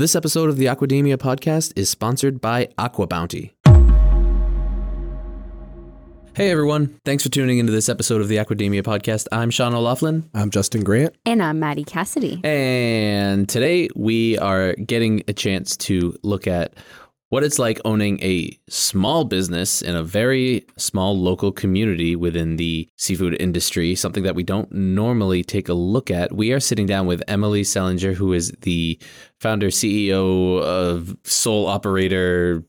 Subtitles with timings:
[0.00, 3.52] This episode of the Aquademia podcast is sponsored by Aqua Bounty.
[6.32, 9.26] Hey everyone, thanks for tuning into this episode of the Aquademia podcast.
[9.30, 10.26] I'm Sean O'Laughlin.
[10.32, 11.14] I'm Justin Grant.
[11.26, 12.40] And I'm Maddie Cassidy.
[12.42, 16.72] And today we are getting a chance to look at
[17.30, 22.88] what it's like owning a small business in a very small local community within the
[22.96, 26.32] seafood industry, something that we don't normally take a look at.
[26.32, 28.98] We are sitting down with Emily Sellinger, who is the
[29.38, 32.64] founder, CEO of sole operator,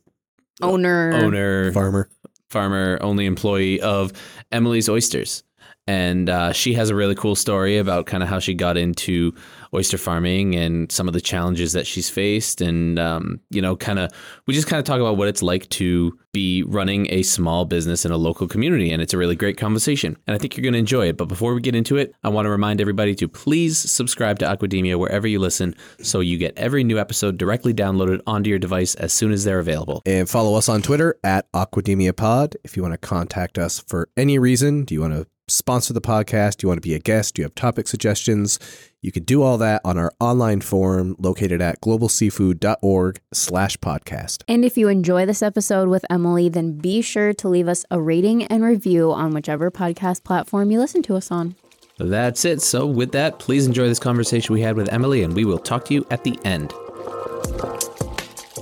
[0.62, 1.12] Owner.
[1.12, 2.09] owner, Farmer.
[2.51, 4.13] farmer, only employee of
[4.51, 5.43] Emily's Oysters.
[5.87, 9.34] And uh, she has a really cool story about kind of how she got into
[9.73, 12.62] oyster farming and some of the challenges that she's faced.
[12.62, 14.12] And, um, you know, kind of,
[14.45, 18.05] we just kind of talk about what it's like to be running a small business
[18.05, 18.91] in a local community.
[18.91, 20.17] And it's a really great conversation.
[20.27, 21.17] And I think you're going to enjoy it.
[21.17, 24.45] But before we get into it, I want to remind everybody to please subscribe to
[24.45, 28.95] Aquademia wherever you listen so you get every new episode directly downloaded onto your device
[28.95, 30.01] as soon as they're available.
[30.05, 32.55] And follow us on Twitter at Aquademia Pod.
[32.63, 36.01] If you want to contact us for any reason, do you want to sponsor the
[36.01, 36.57] podcast?
[36.57, 37.35] Do you want to be a guest?
[37.35, 38.60] Do you have topic suggestions?
[39.02, 44.44] You can do all that on our online forum located at globalseafood.org slash podcast.
[44.48, 47.99] And if you enjoy this episode with Emily, then be sure to leave us a
[47.99, 51.55] rating and review on whichever podcast platform you listen to us on.
[51.98, 52.62] That's it.
[52.62, 55.85] So, with that, please enjoy this conversation we had with Emily, and we will talk
[55.85, 56.72] to you at the end.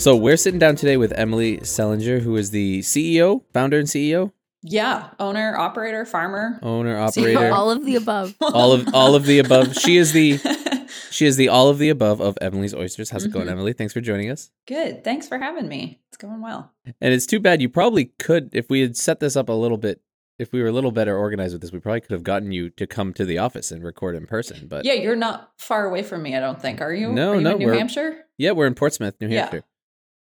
[0.00, 4.32] So, we're sitting down today with Emily Sellinger, who is the CEO, founder, and CEO,
[4.62, 6.58] Yeah, owner, operator, farmer.
[6.62, 8.34] owner, operator, All of the above.
[8.40, 9.74] all of all of the above.
[9.76, 10.38] She is the
[11.10, 13.10] she is the all of the above of Emily's Oysters.
[13.10, 13.52] How's it going, mm-hmm.
[13.52, 13.72] Emily?
[13.74, 14.50] Thanks for joining us.
[14.66, 15.04] Good.
[15.04, 16.00] Thanks for having me.
[16.08, 16.72] It's going well.
[16.86, 19.76] And it's too bad you probably could if we had set this up a little
[19.76, 20.00] bit.
[20.38, 22.70] If we were a little better organized with this, we probably could have gotten you
[22.70, 24.66] to come to the office and record in person.
[24.66, 26.80] But Yeah, you're not far away from me, I don't think.
[26.80, 27.12] Are you?
[27.12, 28.24] No, Are you no, in New we're- Hampshire?
[28.38, 29.40] Yeah, we're in Portsmouth, New Yeah.
[29.40, 29.64] Hampshire.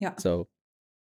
[0.03, 0.15] Yeah.
[0.19, 0.49] So,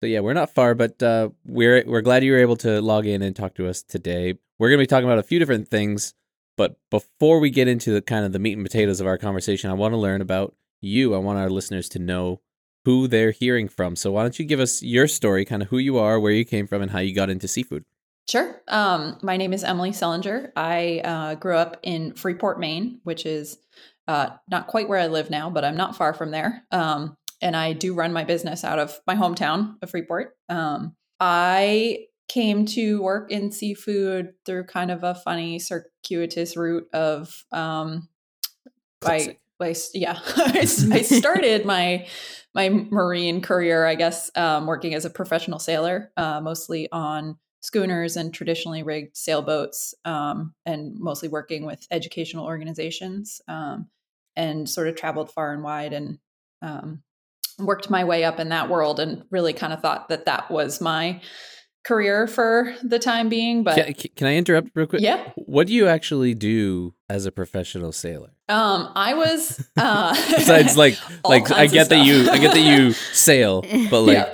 [0.00, 3.06] so yeah, we're not far, but uh, we're we're glad you were able to log
[3.06, 4.38] in and talk to us today.
[4.58, 6.14] We're going to be talking about a few different things,
[6.56, 9.68] but before we get into the kind of the meat and potatoes of our conversation,
[9.68, 11.12] I want to learn about you.
[11.12, 12.40] I want our listeners to know
[12.84, 13.96] who they're hearing from.
[13.96, 16.44] So, why don't you give us your story, kind of who you are, where you
[16.44, 17.84] came from, and how you got into seafood?
[18.28, 18.62] Sure.
[18.68, 20.52] Um, my name is Emily Sellinger.
[20.54, 23.58] I uh, grew up in Freeport, Maine, which is
[24.06, 26.64] uh, not quite where I live now, but I'm not far from there.
[26.70, 30.36] Um, and I do run my business out of my hometown of Freeport.
[30.48, 37.44] Um, I came to work in seafood through kind of a funny circuitous route of
[37.52, 38.08] um,
[39.04, 40.64] I, I yeah I I
[41.02, 42.06] started my
[42.54, 48.16] my marine career I guess um, working as a professional sailor uh, mostly on schooners
[48.16, 53.88] and traditionally rigged sailboats um, and mostly working with educational organizations um,
[54.36, 56.18] and sort of traveled far and wide and
[56.60, 57.02] um,
[57.58, 60.80] worked my way up in that world and really kind of thought that that was
[60.80, 61.20] my
[61.84, 65.02] career for the time being but Can, can I interrupt real quick?
[65.02, 65.32] Yeah.
[65.36, 68.30] What do you actually do as a professional sailor?
[68.48, 72.92] um i was uh Besides, like, like I get that you, I get that you
[73.12, 74.32] sail, but like,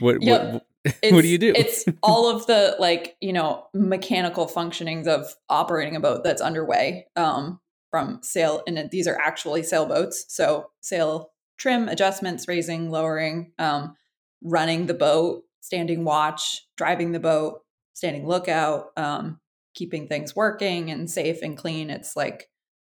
[0.00, 0.52] what, Yep.
[0.52, 1.52] what, It's- what do you do?
[1.54, 7.06] It's all of the like, you know, mechanical functionings of operating a boat that's underway
[7.16, 7.60] um,
[7.92, 8.62] from sail.
[8.66, 10.24] And these are actually sailboats.
[10.28, 13.94] So sail trim adjustments, raising, lowering, um,
[14.42, 17.60] running the boat, standing watch, driving the boat,
[17.92, 19.40] standing lookout, um,
[19.74, 21.90] keeping things working and safe and clean.
[21.90, 22.48] It's like,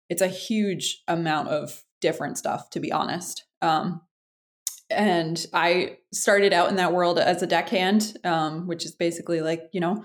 [0.10, 3.46] it's a huge amount of different stuff, to be honest.
[3.62, 4.02] Um,
[4.90, 9.70] and I started out in that world as a deckhand, um, which is basically like
[9.72, 10.04] you know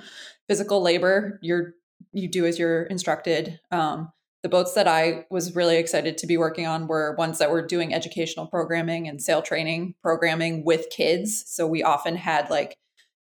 [0.48, 1.38] physical labor.
[1.42, 1.74] You're
[2.12, 3.58] you do as you're instructed.
[3.70, 4.12] Um,
[4.46, 7.66] the boats that I was really excited to be working on were ones that were
[7.66, 11.42] doing educational programming and sail training programming with kids.
[11.48, 12.76] So we often had like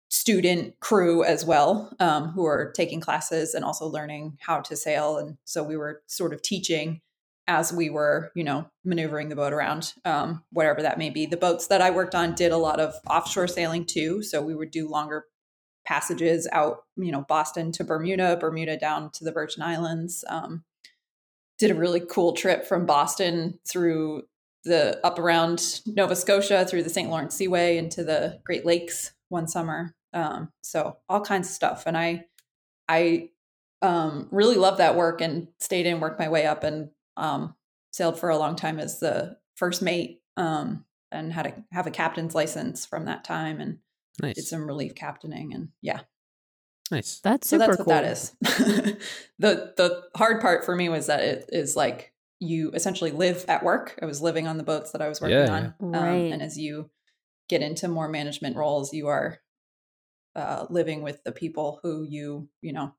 [0.09, 5.17] student crew as well um, who were taking classes and also learning how to sail.
[5.17, 7.01] And so we were sort of teaching
[7.45, 11.25] as we were, you know, maneuvering the boat around, um, whatever that may be.
[11.25, 14.23] The boats that I worked on did a lot of offshore sailing too.
[14.23, 15.25] So we would do longer
[15.85, 20.23] passages out, you know, Boston to Bermuda, Bermuda down to the Virgin Islands.
[20.29, 20.63] Um,
[21.61, 24.23] did a really cool trip from Boston through
[24.63, 27.07] the up around Nova Scotia through the St.
[27.07, 29.95] Lawrence Seaway into the Great Lakes one summer.
[30.11, 31.83] Um, so all kinds of stuff.
[31.85, 32.25] And I,
[32.89, 33.29] I
[33.83, 37.53] um, really loved that work and stayed in, worked my way up, and um,
[37.93, 41.91] sailed for a long time as the first mate um, and had to have a
[41.91, 43.77] captain's license from that time and
[44.19, 44.35] Nice.
[44.35, 46.01] did some relief captaining and yeah.
[46.91, 47.19] Nice.
[47.19, 47.93] That's So super that's cool.
[47.93, 48.35] what that is.
[49.39, 53.63] the the hard part for me was that it is like you essentially live at
[53.63, 53.97] work.
[54.01, 55.63] I was living on the boats that I was working Yeah, on.
[55.65, 56.33] Um, Right.
[56.33, 56.89] and as you
[57.49, 59.39] get into more management roles, you are
[60.35, 62.93] uh, living with the people who you, you know,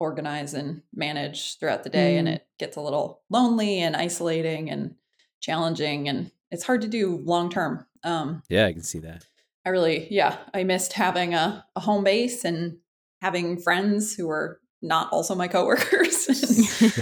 [0.00, 2.16] organize and manage throughout the day.
[2.16, 2.36] And Mm.
[2.36, 4.96] it gets a little lonely and isolating and
[5.40, 6.08] challenging.
[6.08, 7.86] And it's hard to do long term.
[8.04, 9.26] Um, Yeah, I can see that.
[9.64, 12.78] I really, yeah, I missed having a, a home base and
[13.20, 16.26] having friends who were not also my coworkers,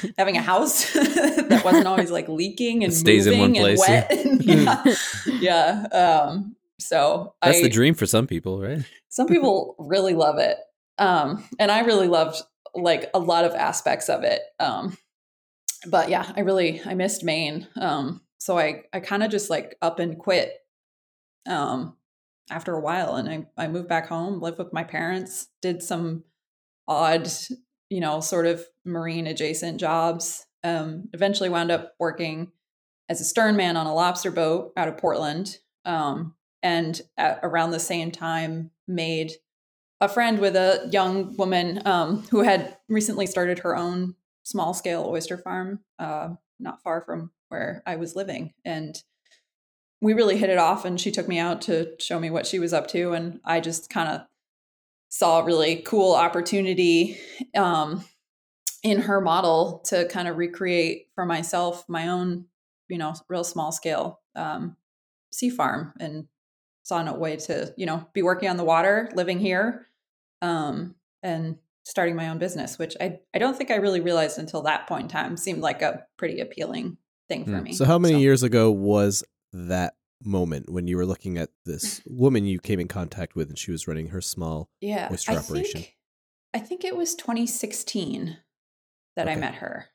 [0.18, 3.76] having a house that wasn't always like leaking and It stays in moving one and
[3.76, 4.10] place, wet.
[4.12, 4.84] and yeah,
[5.40, 5.86] yeah.
[5.92, 8.80] Um, so That's I, the dream for some people, right?
[9.08, 10.56] some people really love it,
[10.98, 12.40] um, and I really loved
[12.74, 14.40] like a lot of aspects of it.
[14.60, 14.96] Um,
[15.86, 17.66] but yeah, I really I missed Maine.
[17.76, 20.52] Um, so I I kind of just like up and quit
[21.46, 21.96] um,
[22.50, 26.24] after a while, and I I moved back home, lived with my parents, did some
[26.88, 27.28] odd,
[27.90, 30.46] you know, sort of marine adjacent jobs.
[30.64, 32.50] Um, eventually wound up working
[33.08, 35.58] as a stern man on a lobster boat out of Portland.
[35.84, 39.32] Um, and at around the same time made
[40.00, 45.06] a friend with a young woman um, who had recently started her own small scale
[45.08, 48.52] oyster farm uh, not far from where I was living.
[48.64, 49.00] And
[50.00, 50.84] we really hit it off.
[50.84, 53.12] And she took me out to show me what she was up to.
[53.12, 54.20] And I just kind of
[55.08, 57.18] saw a really cool opportunity
[57.56, 58.04] um,
[58.82, 62.46] in her model to kind of recreate for myself my own,
[62.88, 64.76] you know, real small scale um,
[65.32, 66.26] sea farm and
[66.82, 69.86] saw no way to, you know, be working on the water, living here,
[70.42, 74.62] um, and starting my own business, which I, I don't think I really realized until
[74.62, 76.98] that point in time seemed like a pretty appealing
[77.28, 77.62] thing for Mm.
[77.62, 77.72] me.
[77.72, 79.94] So how many years ago was that
[80.24, 83.70] moment when you were looking at this woman you came in contact with and she
[83.70, 85.82] was running her small yeah, oyster I operation?
[85.82, 85.96] Think,
[86.54, 88.36] I think it was 2016
[89.16, 89.86] that I met her.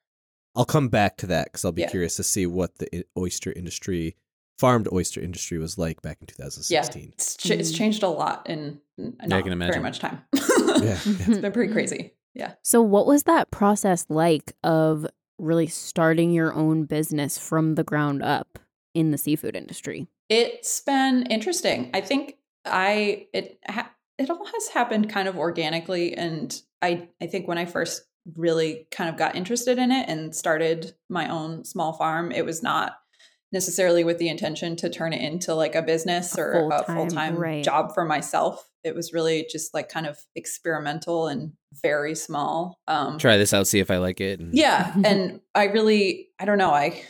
[0.55, 1.89] I'll come back to that because I'll be Yeah.
[1.89, 4.15] curious to see what the oyster industry,
[4.59, 7.09] farmed oyster industry, was like back in Yeah, 2016.
[7.13, 7.75] it's, ch- it's Mm.
[7.75, 10.21] changed a lot in n- not can very much time.
[10.33, 12.13] Yeah, it's been pretty crazy.
[12.33, 12.53] Yeah.
[12.63, 15.05] So, what was that process like of
[15.37, 18.57] really starting your own business from the ground up
[18.93, 20.07] in the seafood industry?
[20.29, 21.89] It's been interesting.
[21.93, 22.35] I think
[22.65, 27.57] I it ha- it all has happened kind of organically, and I I think when
[27.57, 28.03] I first
[28.35, 32.61] really kind of got interested in it and started my own small farm, it was
[32.61, 32.93] not
[33.51, 36.95] necessarily with the intention to turn it into like a business A or a full-time,
[36.95, 37.63] full time right.
[37.63, 38.65] job for myself.
[38.83, 41.51] It was really just like kind of experimental and
[41.83, 42.79] very small.
[42.87, 44.39] Um, Try this out, see if I like it.
[44.39, 47.01] and- yeah and i really i don't know i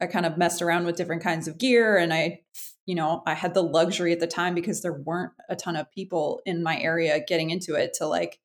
[0.00, 2.40] i kind of messed around with different kinds of gear and i
[2.86, 5.90] you know i had the luxury at the time because there weren't a ton of
[5.92, 8.38] people in my area getting into it to like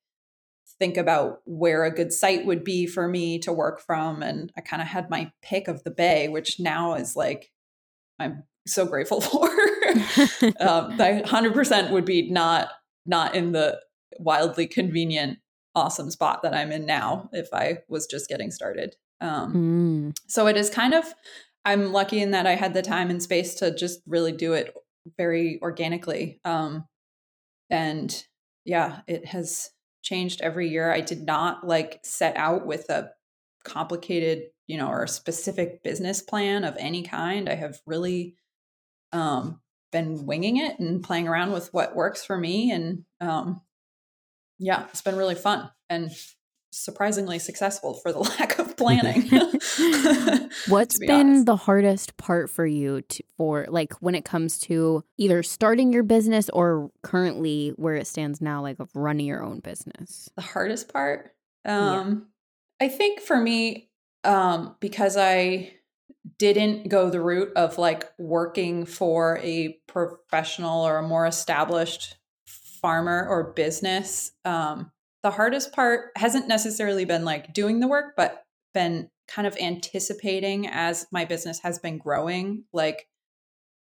[0.78, 4.60] think about where a good site would be for me to work from and i
[4.60, 7.50] kind of had my pick of the bay which now is like
[8.18, 9.48] i'm so grateful for
[10.60, 12.70] um, I 100% would be not
[13.04, 13.80] not in the
[14.18, 15.38] wildly convenient
[15.74, 18.94] awesome spot that I'm in now if I was just getting started.
[19.20, 19.52] Um,
[20.12, 20.16] Mm.
[20.26, 21.04] so it is kind of
[21.64, 24.74] I'm lucky in that I had the time and space to just really do it
[25.16, 26.40] very organically.
[26.44, 26.86] Um,
[27.70, 28.24] and
[28.64, 29.70] yeah, it has
[30.02, 30.92] changed every year.
[30.92, 33.10] I did not like set out with a
[33.64, 37.48] complicated, you know, or a specific business plan of any kind.
[37.48, 38.36] I have really
[39.12, 39.60] um,
[39.92, 42.72] been winging it and playing around with what works for me.
[42.72, 43.60] And um,
[44.58, 46.10] yeah, it's been really fun and
[46.72, 49.30] surprisingly successful for the lack of planning.
[50.68, 51.46] What's be been honest.
[51.46, 56.02] the hardest part for you to, for like when it comes to either starting your
[56.02, 60.30] business or currently where it stands now, like of running your own business?
[60.34, 61.34] the hardest part?
[61.64, 62.00] Yeah.
[62.00, 62.28] Um,
[62.80, 63.90] I think for me,
[64.24, 65.74] um, because I
[66.38, 72.16] didn't go the route of like working for a professional or a more established
[72.80, 74.90] farmer or business, um,
[75.22, 80.66] the hardest part hasn't necessarily been like doing the work, but been kind of anticipating
[80.66, 83.08] as my business has been growing, like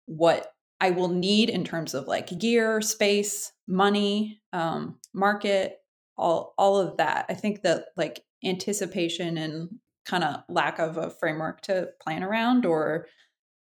[0.07, 5.79] what I will need in terms of like gear, space, money, um, market,
[6.17, 7.27] all all of that.
[7.29, 9.69] I think that like anticipation and
[10.07, 13.07] kind of lack of a framework to plan around or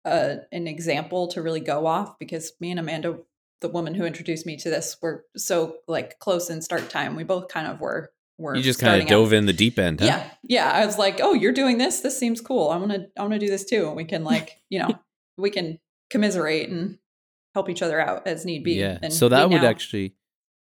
[0.04, 3.18] a an example to really go off because me and Amanda,
[3.60, 7.16] the woman who introduced me to this, were so like close in start time.
[7.16, 8.10] We both kind of were.
[8.38, 9.24] were You just kind of starting out.
[9.24, 10.06] dove in the deep end, huh?
[10.06, 10.70] Yeah, yeah.
[10.72, 12.00] I was like, "Oh, you're doing this.
[12.00, 12.70] This seems cool.
[12.70, 13.06] I want to.
[13.18, 14.90] I want to do this too." And we can like, you know,
[15.36, 15.78] we can
[16.10, 16.98] commiserate and
[17.54, 18.72] help each other out as need be.
[18.74, 18.98] Yeah.
[19.02, 20.14] And so that would now- actually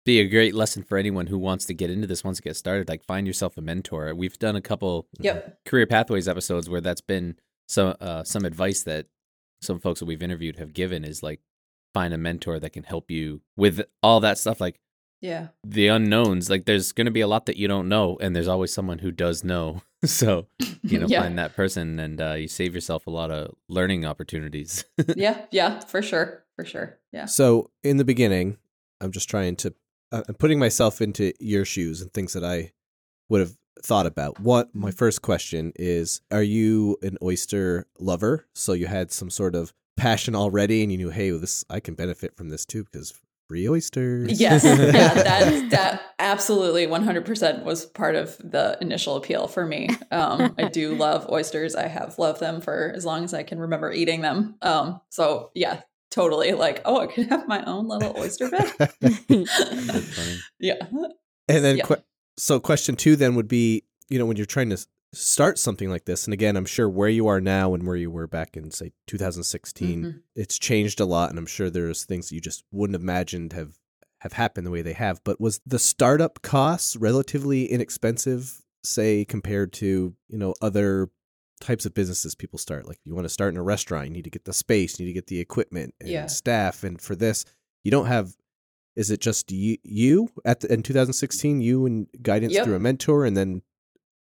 [0.05, 2.55] be a great lesson for anyone who wants to get into this, wants to get
[2.57, 2.89] started.
[2.89, 4.15] Like, find yourself a mentor.
[4.15, 5.59] We've done a couple Yep.
[5.65, 7.35] career pathways episodes where that's been
[7.69, 9.07] some uh, some advice that
[9.63, 11.41] some folks that we've interviewed have given is like
[11.99, 14.77] find a mentor that can help you with all that stuff like
[15.23, 15.49] Yeah.
[15.65, 18.49] the unknowns like there's going to be a lot that you don't know and there's
[18.55, 20.47] always someone who does know so
[20.83, 21.23] you know Yeah.
[21.23, 24.85] find that person and uh, you save yourself a lot of learning opportunities
[25.17, 25.37] yeah.
[25.51, 25.81] Yeah.
[25.93, 26.45] For sure.
[26.57, 26.99] For sure.
[27.13, 27.27] Yeah.
[27.27, 28.57] So in the beginning,
[29.03, 29.75] I'm just trying to,
[30.13, 32.73] uh, I'm putting myself into your shoes and things that I
[33.31, 34.41] would have thought about.
[34.41, 38.47] What my first question is: Are you an oyster lover?
[38.55, 41.95] So you had some sort of passion already, and you knew, hey, this I can
[41.95, 43.15] benefit from this too because
[43.49, 44.41] free oysters.
[44.41, 44.65] Yes.
[44.65, 44.75] yeah.
[45.15, 49.89] That that absolutely 100% was part of the initial appeal for me.
[50.11, 51.75] Um, I do love oysters.
[51.77, 54.57] I have loved them for as long as I can remember eating them.
[54.63, 56.53] Um, so yeah, totally.
[56.55, 58.73] Like, oh, I could have my own little oyster bed.
[60.59, 60.77] Yeah.
[61.49, 61.85] And then, Yeah.
[61.85, 62.03] que-
[62.39, 64.79] so question two then would be, you know, when you're trying to
[65.13, 68.11] start something like this, and again, I'm sure where you are now and where you
[68.11, 70.23] were back in say 2016, Mhm.
[70.35, 73.53] it's changed a lot, and I'm sure there's things that you just wouldn't have imagined
[73.53, 73.79] have
[74.21, 75.21] have happened the way they have.
[75.25, 81.11] But was the startup costs relatively inexpensive, say, compared to you know other
[81.61, 82.87] types of businesses people start?
[82.89, 85.05] Like you want to start in a restaurant, you need to get the space, you
[85.07, 86.27] need to get the equipment and Yeah.
[86.27, 87.45] staff, and for this,
[87.85, 88.37] you don't have
[88.97, 92.65] is it just you, you at the, in 2016 you and guidance Yep.
[92.65, 93.61] through a mentor and then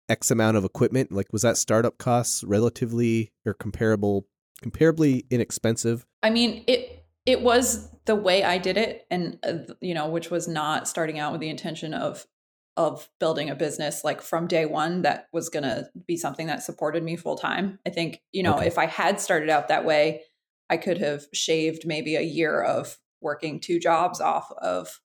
[0.10, 4.28] x amount of equipment like was that startup costs relatively or comparable
[4.64, 9.94] comparably inexpensive I mean, it it was the way I did it, and uh, you
[9.94, 12.26] know, which was not starting out with the intention of
[12.78, 16.62] of building a business like from day one that was going to be something that
[16.62, 17.80] supported me full time.
[17.86, 18.68] I think you know, Okay.
[18.68, 20.24] if I had started out that way,
[20.70, 25.00] I could have shaved maybe a year of working two jobs off of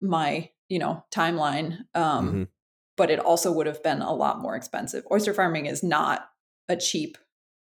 [0.00, 1.80] my you know timeline.
[1.94, 2.48] Um, Mhm.
[2.98, 5.04] But it also would have been a lot more expensive.
[5.10, 6.28] Oyster farming is not
[6.68, 7.16] a cheap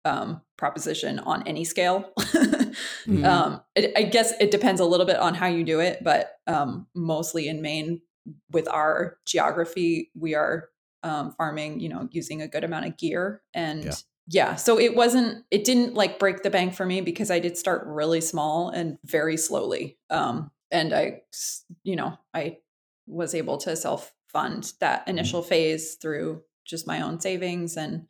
[0.05, 2.13] um, proposition on any scale.
[3.07, 3.25] Mhm.
[3.27, 6.37] um, it, I guess it depends a little bit on how you do it, but
[6.47, 8.01] um, mostly in Maine,
[8.51, 10.69] with our geography, we are
[11.03, 13.85] um, farming, you know, using a good amount of gear and.
[13.85, 13.93] Yeah.
[14.29, 14.55] Yeah.
[14.55, 17.83] so it wasn't, it didn't like break the bank for me because I did start
[17.87, 19.99] really small and very slowly.
[20.11, 21.23] Um, and I,
[21.83, 22.59] you know, I
[23.09, 28.07] was able to self fund that initial phase through just my own savings and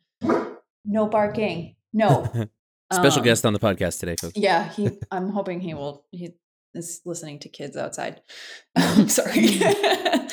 [0.85, 1.75] no barking.
[1.93, 2.23] No.
[2.91, 4.89] special Um, guest on the podcast today folks Yeah, he.
[5.11, 6.05] I'm hoping he will.
[6.11, 6.35] He
[6.73, 8.21] is listening to kids outside.
[8.75, 9.59] I'm sorry.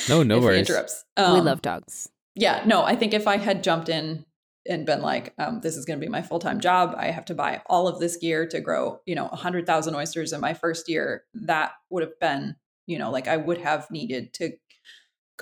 [0.08, 0.68] No, no worries.
[0.68, 1.04] Interrupts.
[1.16, 2.08] we Um, love dogs.
[2.34, 2.82] Yeah, no.
[2.84, 4.24] I think if I had jumped in
[4.68, 6.94] and been like, um, "This is going to be my full time job.
[6.96, 9.94] I have to buy all of this gear to grow, you know, a hundred thousand
[9.94, 12.56] oysters in my first year," that would have been,
[12.86, 14.52] you know, like I would have needed to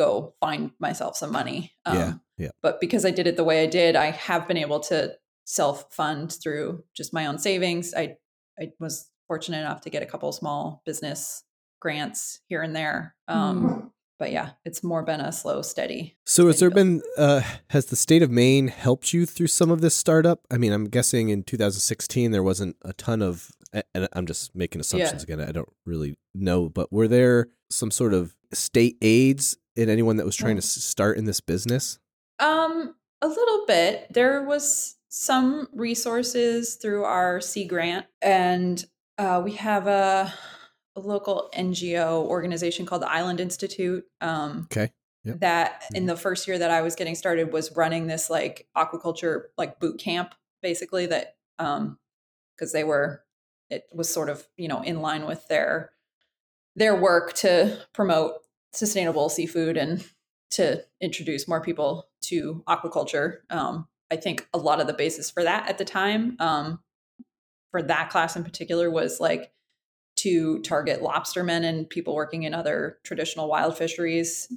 [0.05, 1.73] go find myself some money.
[1.87, 2.13] Um, yeah
[2.45, 4.97] yeah but because I did it the way I did, I have been able to
[5.45, 7.93] self fund through just my own savings.
[8.03, 8.17] I
[8.61, 11.43] I was fortunate enough to get a couple small business
[11.81, 13.15] grants here and there.
[13.29, 16.17] Um, But yeah, it's more been a slow, steady.
[16.27, 19.81] so has there been uh has the state of maine helped you through some of
[19.81, 23.51] this startup i mean i'm guessing in 2016 there wasn't a ton of
[23.95, 28.13] and i'm just making assumptions again i don't really know but were there some sort
[28.13, 31.99] of state aids in anyone that was trying to start in this business
[32.39, 34.07] Um, a little bit.
[34.13, 38.85] There was some resources through our Sea Grant, and
[39.17, 40.33] uh, we have a,
[40.95, 44.05] a local NGO organization called the Island Institute.
[44.21, 44.93] Um, okay
[45.25, 45.41] Yep.
[45.41, 49.45] That in the first year that I was getting started was running this like aquaculture
[49.59, 51.99] like boot camp, basically that um
[52.57, 53.25] because they were
[53.69, 55.91] it was sort of you know in line with their
[56.77, 58.37] their work to promote
[58.79, 60.05] sustainable seafood and
[60.51, 63.39] to introduce more people to aquaculture.
[63.51, 66.81] Um, I think a lot of the basis for that at the time, um,
[67.71, 69.53] for that class in particular, was like
[70.17, 74.51] to target lobstermen and people working in other traditional wild fisheries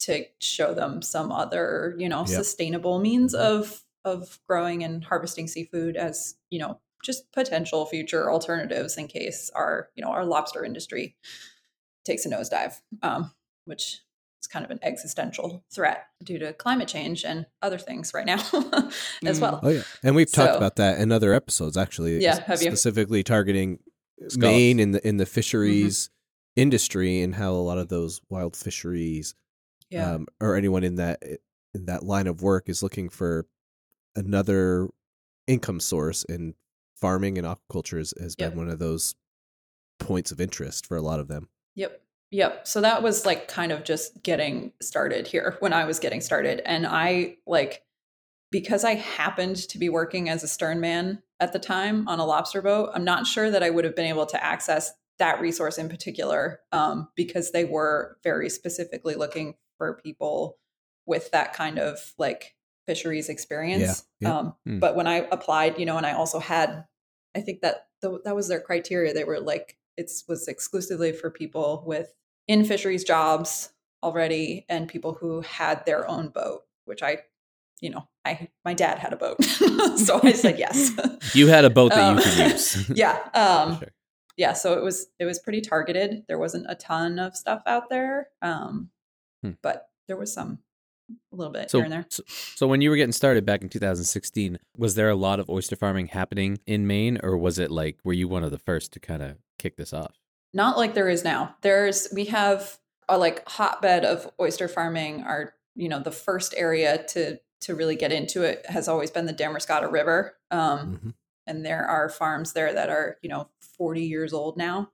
[0.00, 2.28] to show them some other, you know, Yep.
[2.28, 8.96] sustainable means of of growing and harvesting seafood as, you know, just potential future alternatives
[8.96, 11.14] in case our, you know, our lobster industry
[12.04, 12.80] takes a nosedive.
[13.02, 13.32] Um,
[13.64, 14.00] which
[14.40, 18.42] is kind of an existential threat due to climate change and other things right now
[19.24, 19.60] as well.
[19.62, 22.20] Oh yeah, and we've talked So- about that in other episodes actually.
[22.22, 22.70] Yeah, s- have you?
[22.70, 23.78] specifically targeting
[24.28, 24.36] Scallops.
[24.38, 26.60] Maine in the in the fisheries Mm-hmm.
[26.62, 29.34] industry and how a lot of those wild fisheries
[29.90, 30.12] Yeah.
[30.12, 31.22] um, or anyone in that
[31.74, 33.46] in that line of work is looking for
[34.14, 34.88] another
[35.46, 36.54] income source and
[37.00, 38.50] farming and aquaculture has, has Yep.
[38.50, 39.14] been one of those
[39.98, 41.48] points of interest for a lot of them.
[41.74, 42.00] Yep.
[42.32, 42.66] Yep.
[42.66, 46.62] So that was like kind of just getting started here when I was getting started.
[46.64, 47.82] And I like,
[48.50, 52.24] because I happened to be working as a stern man at the time on a
[52.24, 55.76] lobster boat, I'm not sure that I would have been able to access that resource
[55.76, 60.58] in particular um, because they were very specifically looking for people
[61.06, 62.54] with that kind of like
[62.86, 64.04] fisheries experience.
[64.20, 64.38] Yeah, yeah.
[64.38, 64.78] Um, Hmm.
[64.78, 66.86] But when I applied, you know, and I also had,
[67.36, 69.12] I think that the, that was their criteria.
[69.12, 72.14] They were like, it was exclusively for people with
[72.48, 73.70] in fisheries jobs
[74.02, 77.18] already and people who had their own boat, which I,
[77.80, 79.42] you know, I my dad had a boat,
[79.96, 80.90] so I said yes.
[81.34, 82.88] You had a boat that Um, you could use.
[82.96, 83.88] yeah, um, Sure.
[84.36, 84.52] yeah.
[84.52, 86.24] So it was it was pretty targeted.
[86.28, 88.90] There wasn't a ton of stuff out there, um,
[89.42, 89.52] Hmm.
[89.62, 90.58] but there was some
[91.32, 92.06] a little bit So, here and there.
[92.08, 92.22] so,
[92.54, 95.74] so when you were getting started back in 2016, was there a lot of oyster
[95.76, 99.00] farming happening in Maine, or was it like were you one of the first to
[99.00, 100.14] kind of kick this off?
[100.54, 101.56] Not like there is now.
[101.62, 102.78] There's we have
[103.08, 105.22] a like hotbed of oyster farming.
[105.24, 109.26] Our you know the first area to to really get into it has always been
[109.26, 111.14] the Damariscotta River, um, Mhm.
[111.46, 114.90] and there are farms there that are you know 40 years old now.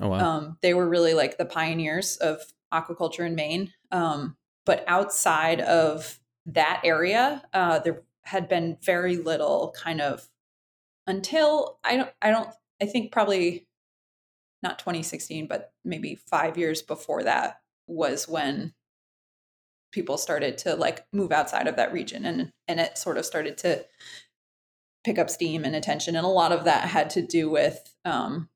[0.00, 0.18] Oh wow.
[0.18, 3.72] Um, they were really like the pioneers of aquaculture in Maine.
[3.92, 10.28] Um, but outside of that area, uh, there had been very little kind of
[11.06, 12.48] until I don't I don't
[12.80, 13.66] I think probably
[14.64, 18.72] not 2016, but maybe five years before that was when
[19.92, 23.56] people started to like move outside of that region and and it sort of started
[23.56, 23.84] to
[25.04, 28.48] pick up steam and attention and a lot of that had to do with um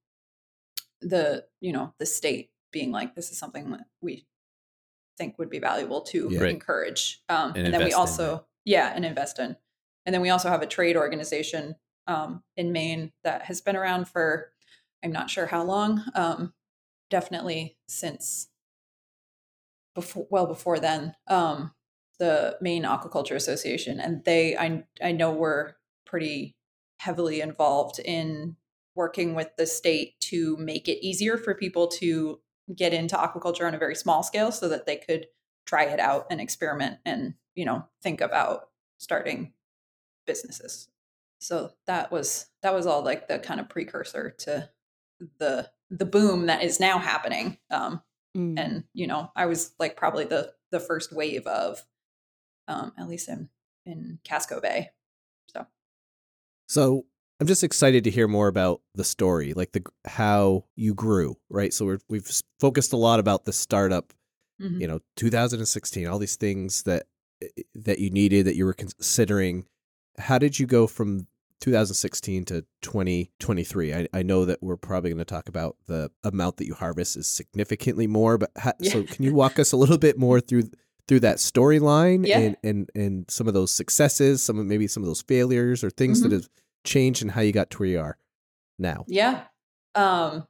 [1.00, 4.26] the you know the state being like this is something that we
[5.16, 6.40] think would be valuable to Yeah.
[6.40, 6.50] Right.
[6.54, 9.56] encourage um And and, then we invest in, also yeah and invest in
[10.06, 11.76] and then we also have a trade organization
[12.08, 14.50] um in Maine that has been around for
[15.04, 16.52] I'm not sure how long um
[17.10, 18.48] definitely since
[19.94, 21.72] before well before then um
[22.18, 26.56] the Maine Aquaculture Association and they I I know were pretty
[26.98, 28.56] heavily involved in
[28.94, 32.40] working with the state to make it easier for people to
[32.74, 35.26] get into aquaculture on a very small scale so that they could
[35.64, 39.52] try it out and experiment and you know think about starting
[40.26, 40.88] businesses.
[41.38, 44.68] So that was that was all like the kind of precursor to
[45.38, 48.02] the the boom that is now happening um
[48.36, 48.60] Mm.
[48.60, 51.82] and you know i was like probably the the first wave of
[52.68, 53.48] um at least in
[53.86, 54.90] in casco bay
[55.46, 55.66] so
[56.68, 57.06] So
[57.40, 61.72] I'm just excited to hear more about the story, like the how you grew, right?
[61.72, 64.12] So we're, we've focused a lot about the startup,
[64.60, 64.78] mhm.
[64.80, 67.04] you know, 2016, all these things that
[67.74, 69.64] that you needed that you were considering.
[70.18, 71.28] How did you go from
[71.60, 73.94] 2016 to 2023?
[73.94, 77.16] I, I know that we're probably going to talk about the amount that you harvest
[77.16, 80.70] is significantly more, but how, so can you walk us a little bit more through
[81.06, 82.38] through that storyline Yeah.
[82.40, 85.88] and, and and some of those successes, some of maybe some of those failures or
[85.90, 86.32] things that Mhm.
[86.32, 86.48] have
[86.84, 88.18] changed and how you got to where you are
[88.78, 89.04] now?
[89.08, 89.44] Yeah.
[89.94, 90.46] Um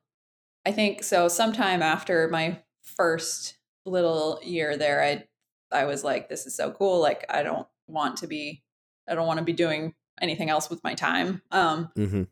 [0.67, 5.25] I think so sometime after my first little year there I
[5.71, 8.63] I was like this is so cool like I don't want to be
[9.09, 11.43] I don't want to be doing anything else with my time.
[11.51, 12.23] Um Mm-hmm.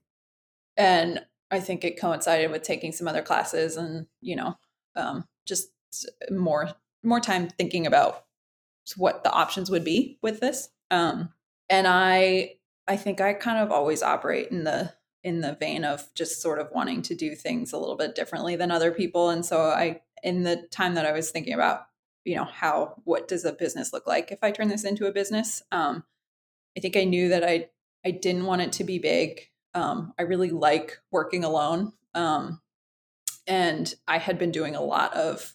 [0.77, 4.57] and I think it coincided with taking some other classes and, you know,
[4.95, 5.69] um just
[6.31, 6.71] more
[7.03, 8.25] more time thinking about
[8.97, 10.69] what the options would be with this.
[10.91, 11.31] Um
[11.69, 12.57] and I
[12.89, 14.93] I think I kind of always operate in the
[15.25, 18.55] in the vein of just sort of wanting to do things a little bit differently
[18.55, 21.87] than other people and so I in the time that I was thinking about
[22.25, 25.13] you know how what does a business look like if I turn this into a
[25.13, 26.05] business um
[26.77, 27.71] I think I knew that I
[28.07, 29.49] I didn't want it to be big.
[29.75, 31.93] Um I really like working alone.
[32.15, 32.61] Um
[33.47, 35.55] and I had been doing a lot of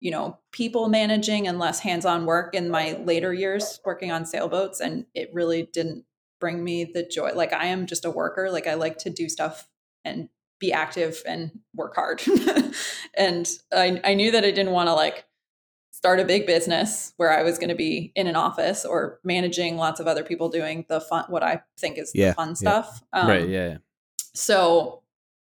[0.00, 4.80] you know people managing and less hands-on work in my later years working on sailboats
[4.80, 6.04] and it really didn't
[6.40, 7.32] bring me the joy.
[7.34, 8.50] Like i am just a worker.
[8.50, 9.68] Like i like to do stuff
[10.04, 12.22] and be active and work hard.
[13.14, 15.26] And I, I knew that i didn't want to like
[16.02, 19.76] start a big business where i was going to be in an office or managing
[19.76, 22.54] lots of other people doing the fun what i think is Yeah, the fun yeah.
[22.54, 23.48] stuff um, right.
[23.48, 23.68] Yeah.
[23.68, 23.76] yeah.
[24.34, 24.98] so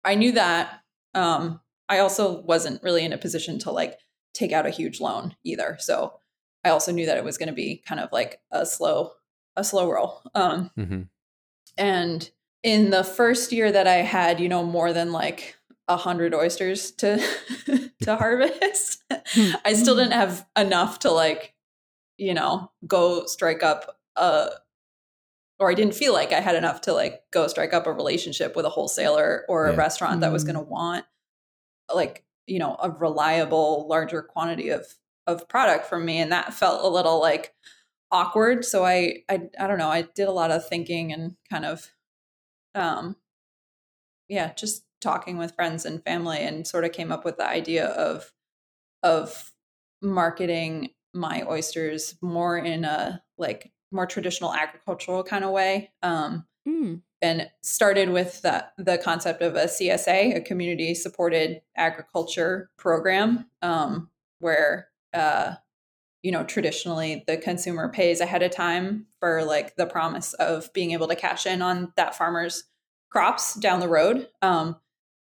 [0.05, 0.83] I knew that.
[1.15, 3.99] Um, I also wasn't really in a position to like
[4.35, 5.77] take out a huge loan either.
[5.81, 6.21] So
[6.65, 9.15] I also knew that it was going to be kind of like a slow
[9.57, 10.23] a slow roll.
[10.33, 11.03] Um, hmm
[11.77, 12.31] and
[12.63, 15.56] in the first year that I had, you know, more than like
[15.89, 17.19] a hundred oysters to
[18.03, 19.03] to harvest,
[19.65, 21.55] I still didn't have enough to like,
[22.19, 24.51] you know, go strike up a
[25.59, 28.55] or I didn't feel like I had enough to like go strike up a relationship
[28.57, 29.79] with a wholesaler or a Yeah.
[29.79, 30.47] restaurant that was Mm.
[30.49, 31.07] going to want
[31.95, 34.87] like, you know, a reliable larger quantity of
[35.27, 37.55] of product from me and that felt a little like
[38.13, 38.65] awkward.
[38.65, 39.91] So I, I i don't know.
[39.91, 41.93] I did a lot of thinking and kind of
[42.75, 43.17] um
[44.29, 47.87] yeah just talking with friends and family and sort of came up with the idea
[47.87, 48.33] of
[49.03, 49.53] of
[50.03, 57.03] marketing my oysters more in a like more traditional agricultural kind of way um Mm.
[57.23, 64.11] and started with the, the concept of a CSA, a community supported agriculture program, um,
[64.41, 65.55] where uh,
[66.25, 70.91] you know traditionally the consumer pays ahead of time for like the promise of being
[70.91, 72.65] able to cash in on that farmer's
[73.11, 74.29] crops down the road.
[74.43, 74.75] Um,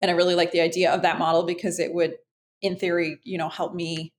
[0.04, 2.18] and I really like the idea of that model because it would,
[2.60, 4.12] in theory, you know, help me,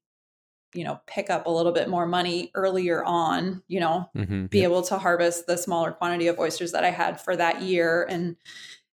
[0.74, 4.64] you know, pick up a little bit more money earlier on, you know, hmm be
[4.64, 8.36] able to harvest the smaller quantity of oysters that I had for that year and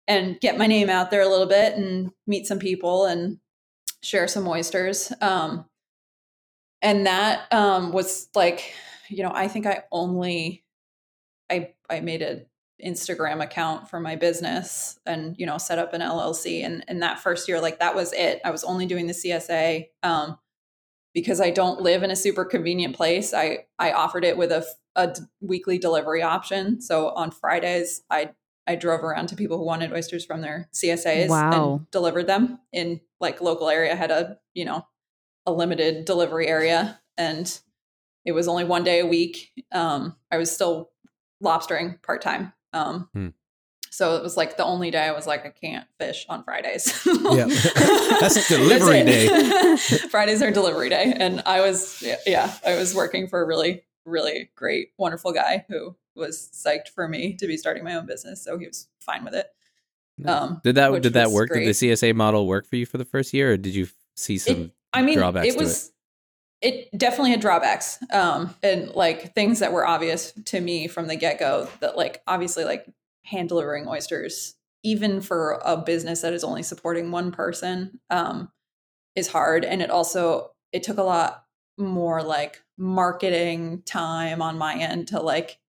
[0.05, 3.39] and get my name out there a little bit and meet some people and
[4.03, 5.13] share some oysters.
[5.21, 5.63] Um,
[6.81, 8.73] and that um, was like,
[9.07, 10.65] you know, I think I only
[11.49, 12.47] I I made an
[12.85, 17.19] Instagram account for my business and you know set up an LLC and in that
[17.19, 18.41] first year like that was it.
[18.45, 19.87] I was only doing the CSA.
[20.03, 20.37] Um,
[21.13, 24.65] because I don't live in a super convenient place, I I offered it with a,
[24.95, 26.79] a d- weekly delivery option.
[26.81, 28.31] So on Fridays, I
[28.65, 31.73] I drove around to people who wanted oysters from their CSAs Wow.
[31.73, 33.91] and delivered them in like local area.
[33.91, 34.85] I had a you know
[35.45, 37.59] a limited delivery area, and
[38.23, 39.51] it was only one day a week.
[39.73, 40.91] Um, I was still
[41.43, 42.53] lobstering part time.
[42.73, 43.27] Um, Hmm.
[43.93, 47.05] So it was like the only day I was like, I can't fish on Fridays.
[47.05, 47.45] Yeah.
[48.19, 49.75] That's delivery day.
[50.09, 51.13] Fridays are delivery day.
[51.15, 55.95] And I was, yeah, I was working for a really, really great, wonderful guy who
[56.15, 58.41] was psyched for me to be starting my own business.
[58.43, 59.47] So he was fine with it.
[60.25, 61.49] Um, Did that did that work?
[61.49, 61.65] great.
[61.65, 64.37] Did the CSA model work for you for the first year, or did you see
[64.37, 64.55] some?
[64.55, 65.90] it, I mean, drawbacks it to was
[66.61, 71.15] it definitely had drawbacks, um, and like things that were obvious to me from the
[71.15, 71.67] get go.
[71.79, 72.85] That like obviously like
[73.25, 78.51] hand delivering oysters, even for a business that is only supporting one person, um,
[79.15, 81.45] is hard, and it also it took a lot
[81.77, 85.59] more like marketing time on my end to like,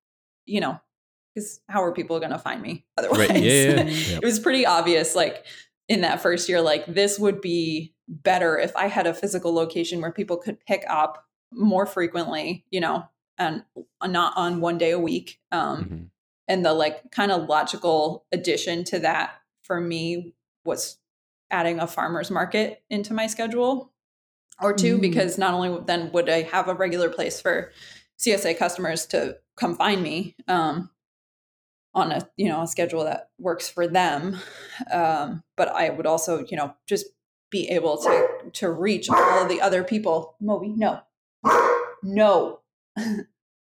[0.46, 0.78] you know,
[1.35, 3.18] because how are people going to find me otherwise?
[3.31, 3.42] Right.
[3.42, 4.16] Yeah, yeah, yeah.
[4.22, 5.46] it was pretty obvious like
[5.88, 10.01] in that first year like this would be better if i had a physical location
[10.01, 13.05] where people could pick up more frequently you know
[13.38, 13.64] and
[14.07, 16.11] not on one day a week um Mhm.
[16.48, 20.98] and the like kind of logical addition to that for me was
[21.51, 23.92] adding a farmers market into my schedule
[24.61, 25.01] or two Mm.
[25.01, 27.72] because not only then would i have a regular place for
[28.18, 30.90] csa customers to come find me um,
[31.94, 34.38] on a you know a schedule that works for them
[34.90, 37.07] um, but i would also you know just
[37.52, 40.34] be able to to reach all of the other people.
[40.40, 41.00] Moby no.
[42.02, 42.60] No.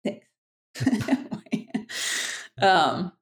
[0.04, 0.26] Thanks.
[2.62, 3.12] um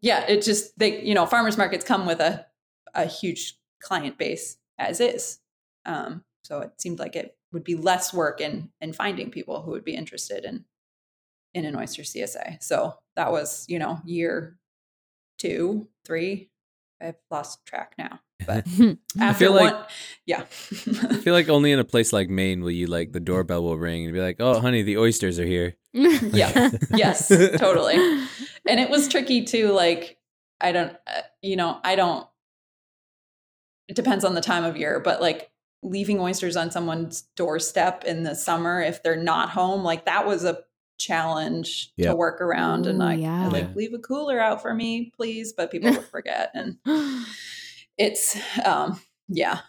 [0.00, 2.46] yeah it just they you know farmers markets come with a
[2.94, 5.38] a huge client base as is.
[5.86, 9.70] Um so it seemed like it would be less work in in finding people who
[9.70, 10.64] would be interested in
[11.52, 14.58] in an oyster csa so that was you know year
[15.38, 16.50] two three
[17.04, 18.66] i've lost track now but
[19.20, 19.84] after feel like- one
[20.26, 20.40] yeah.
[20.40, 23.76] I feel like only in a place like Maine will you like the doorbell will
[23.78, 26.70] ring and be like, "Oh, honey, the oysters are here." yeah.
[26.94, 27.28] Yes.
[27.28, 27.94] Totally.
[28.66, 30.18] And it was tricky too like
[30.60, 32.26] i don't uh, you know i don't
[33.88, 35.50] it depends on the time of year but like
[35.82, 40.44] leaving oysters on someone's doorstep in the summer if they're not home like that was
[40.44, 40.58] a
[40.98, 42.10] challenge Yep.
[42.10, 43.48] to work around and Ooh, like yeah.
[43.48, 46.76] like leave a cooler out for me please but people would forget and
[47.98, 49.60] it's um yeah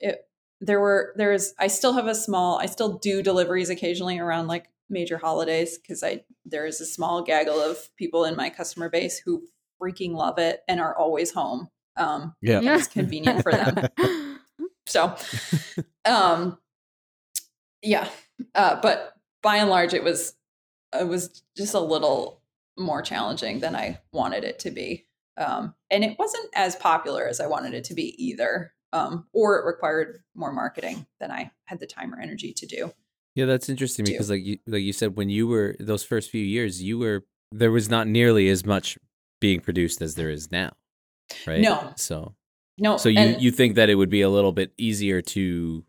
[0.00, 0.26] it
[0.60, 4.66] there were there's i still have a small i still do deliveries occasionally around like
[4.90, 9.18] major holidays because i there is a small gaggle of people in my customer base
[9.18, 9.42] who
[9.80, 12.58] freaking love it and are always home um Yeah.
[12.58, 14.38] and it's convenient for them
[14.86, 15.14] so
[16.04, 16.58] um
[17.82, 18.08] yeah
[18.54, 20.34] uh but by and large it was
[20.94, 22.42] it was just a little
[22.78, 27.40] more challenging than i wanted it to be um and it wasn't as popular as
[27.40, 31.80] i wanted it to be either um, or it required more marketing than I had
[31.80, 32.92] the time or energy to do.
[33.34, 34.12] Yeah, that's interesting do.
[34.12, 37.24] because like you like you said when you were those first few years, you were
[37.52, 38.98] there was not nearly as much
[39.40, 40.72] being produced as there is now.
[41.46, 41.60] Right?
[41.60, 41.92] No.
[41.96, 42.34] So
[42.78, 45.84] No, so you and- you think that it would be a little bit easier to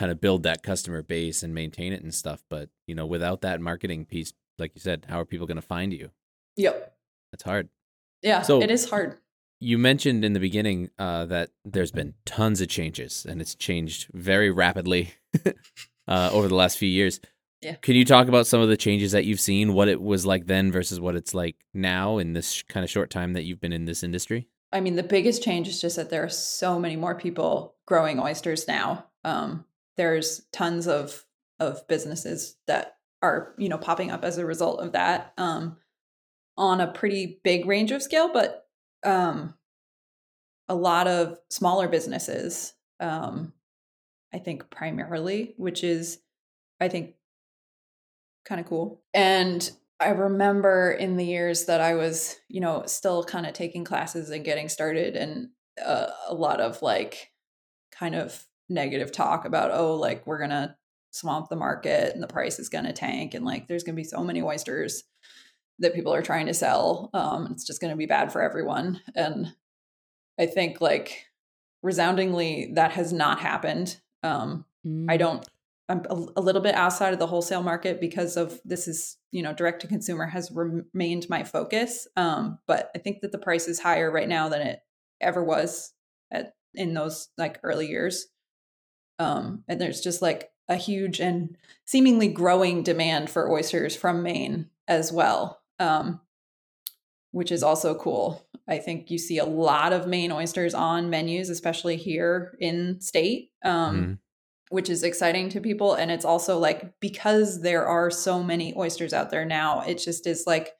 [0.00, 3.42] kind of build that customer base and maintain it and stuff, but you know, without
[3.42, 6.08] that marketing piece, like you said, how are people going to find you?
[6.56, 6.96] yep,
[7.30, 7.68] That's hard.
[8.22, 9.18] yeah, So- it is hard.
[9.62, 14.08] You mentioned in the beginning uh, that there's been tons of changes and it's changed
[14.14, 15.12] very rapidly
[16.08, 17.20] uh, over the last few years.
[17.60, 17.74] Yeah.
[17.74, 20.46] Can you talk about some of the changes that you've seen, what it was like
[20.46, 23.60] then versus what it's like now in this sh- kind of short time that you've
[23.60, 24.48] been in this industry?
[24.72, 28.18] I mean, the biggest change is just that there are so many more people growing
[28.18, 29.04] oysters now.
[29.24, 29.66] Um,
[30.00, 31.26] there's tons of
[31.58, 35.76] of businesses that are you know popping up as a result of that um,
[36.56, 38.66] on a pretty big range of scale, but
[39.04, 39.52] um,
[40.70, 42.72] a lot of smaller businesses.
[42.98, 43.52] Um,
[44.32, 46.20] I think primarily, which is
[46.80, 47.16] I think
[48.46, 49.02] kind of cool.
[49.12, 53.84] And I remember in the years that I was, you know, still kind of taking
[53.84, 55.50] classes and getting started, and
[55.84, 57.32] uh, a lot of like
[57.92, 60.74] kind of negative talk about, oh, like we're going to
[61.10, 64.00] swamp the market and the price is going to tank, and like there's going to
[64.00, 65.04] be so many oysters
[65.80, 67.10] that people are trying to sell.
[67.12, 69.00] Um, it's just going to be bad for everyone.
[69.14, 69.54] And
[70.38, 71.26] I think like
[71.82, 74.00] resoundingly, that has not happened.
[74.22, 74.64] Um,
[75.08, 75.46] I don't.
[75.88, 79.42] I'm a, a little bit outside of the wholesale market because of this is you
[79.42, 82.06] know direct to consumer has remained my focus.
[82.16, 84.80] Um, but I think that the price is higher right now than it
[85.20, 85.92] ever was
[86.30, 88.26] at in those like early years.
[89.20, 94.70] Um, and there's just like a huge and seemingly growing demand for oysters from Maine
[94.88, 96.20] as well, um,
[97.32, 98.44] which is also cool.
[98.66, 103.50] I think you see a lot of Maine oysters on menus, especially here in state,
[103.62, 104.18] um, Mhm.
[104.70, 105.94] which is exciting to people.
[105.94, 110.26] And it's also like because there are so many oysters out there now, it just
[110.26, 110.72] is like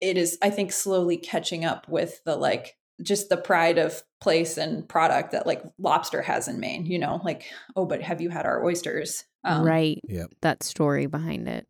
[0.00, 0.38] it is.
[0.42, 5.30] I think slowly catching up with the like just the pride of place and product
[5.32, 6.86] that like lobster has in Maine.
[6.86, 7.44] You know, like
[7.76, 9.24] oh, but have you had our oysters?
[9.44, 10.00] Um, right.
[10.08, 10.30] Yep.
[10.42, 11.68] That story behind it.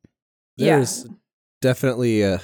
[0.56, 0.76] Yeah.
[0.76, 1.06] There's
[1.60, 2.40] definitely a,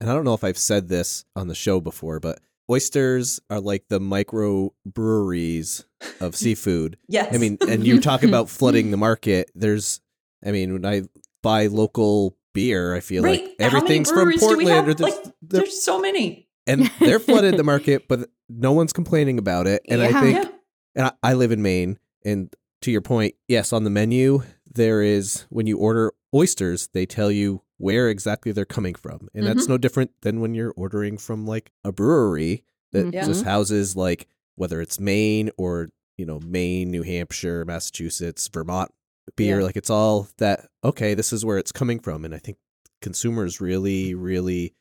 [0.00, 3.60] and I don't know if I've said this on the show before, but oysters are
[3.60, 5.84] like the micro breweries
[6.20, 6.98] of seafood.
[7.08, 7.32] Yes.
[7.34, 9.50] I mean, and you talk about flooding the market.
[9.54, 10.00] There's,
[10.44, 11.02] I mean, when I
[11.42, 13.40] buy local beer, I feel right.
[13.42, 14.88] like How many everything's from breweries do we Portland, have?
[14.88, 16.48] or there's, Like, there- there's so many.
[16.66, 19.82] And they're flooded the market, but no one's complaining about it.
[19.88, 20.50] And I think Yeah.
[20.96, 25.02] and I, I live in Maine, and to your point, yes, on the menu there
[25.02, 29.68] is when you order oysters, they tell you where exactly they're coming from, and that's
[29.68, 33.24] no different than when you're ordering from like a brewery that Mhm.
[33.24, 38.90] just houses like whether it's Maine or you know Maine, New Hampshire, Massachusetts, Vermont
[39.36, 39.58] beer.
[39.60, 39.64] Yeah.
[39.66, 40.68] Like it's all that.
[40.84, 42.58] Okay, this is where it's coming from, and I think
[43.00, 44.74] consumers really, really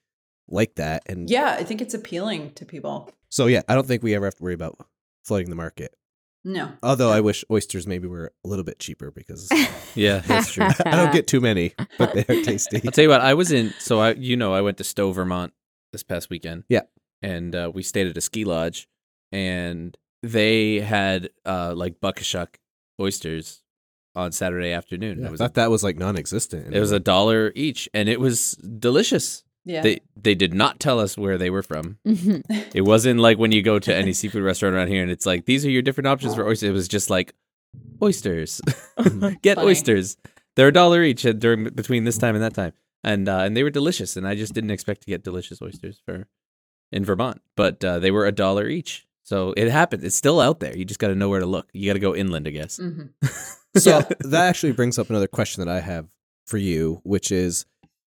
[0.47, 1.03] like that.
[1.07, 3.11] And Yeah, I think it's appealing to people.
[3.29, 4.77] so yeah, I don't think we ever have to worry about
[5.23, 5.95] flooding the market.
[6.45, 6.73] No.
[6.83, 9.49] Although I wish oysters maybe were a little bit cheaper because
[9.95, 10.65] Yeah, that's true.
[10.85, 12.81] I don't get too many, but they're tasty.
[12.83, 15.11] I'll tell you what, I was in, so I, you know, I went to Stowe,
[15.13, 15.53] Vermont
[15.93, 16.65] this past weekend.
[16.67, 16.81] Yeah.
[17.21, 18.89] And uh, we stayed at a ski lodge
[19.31, 22.55] and they had uh, like buckashuck
[22.99, 23.61] oysters
[24.15, 25.21] on Saturday afternoon.
[25.21, 26.75] Yeah, I was, thought that was like non-existent.
[26.75, 29.42] it was a dollar each and it was delicious.
[29.65, 29.81] Yeah.
[29.81, 31.97] They they did not tell us where they were from.
[32.05, 32.43] Mhm.
[32.75, 35.45] It wasn't like when you go to any seafood restaurant around here and it's like
[35.45, 36.69] these are your different options for oysters.
[36.69, 37.33] It was just like
[38.01, 38.61] oysters.
[39.41, 39.67] Get Funny.
[39.69, 40.17] oysters.
[40.55, 42.73] They're a dollar each during between this time and that time.
[43.03, 46.01] And uh, and they were delicious and I just didn't expect to get delicious oysters
[46.05, 46.27] for
[46.91, 49.07] in Vermont, but uh, they were a dollar each.
[49.23, 50.03] So it happened.
[50.03, 50.75] It's still out there.
[50.77, 51.69] You just got to know where to look.
[51.73, 52.77] You got to go inland, I guess.
[52.79, 53.09] Mhm.
[53.77, 56.07] so that actually brings up another question that I have
[56.45, 57.65] for you, which is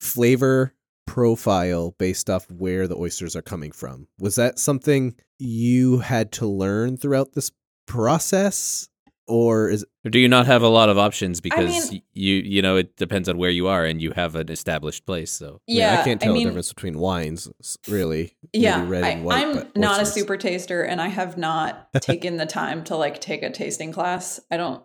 [0.01, 0.73] flavor
[1.07, 4.07] profile based off where the oysters are coming from.
[4.19, 7.51] Was that something you had to learn throughout this
[7.87, 8.89] process,
[9.27, 12.63] or is Or do you not have a lot of options because mean- you you
[12.63, 15.31] know it depends on where you are and you have an established place.
[15.31, 16.01] So I mean, Yeah.
[16.01, 17.49] I can't tell mean, the difference between wines,
[17.89, 18.37] really.
[18.53, 21.89] Yeah, red I, and white, I'm but not a super taster, and I have not
[22.01, 24.41] taken the time to like take a tasting class.
[24.51, 24.83] I don't.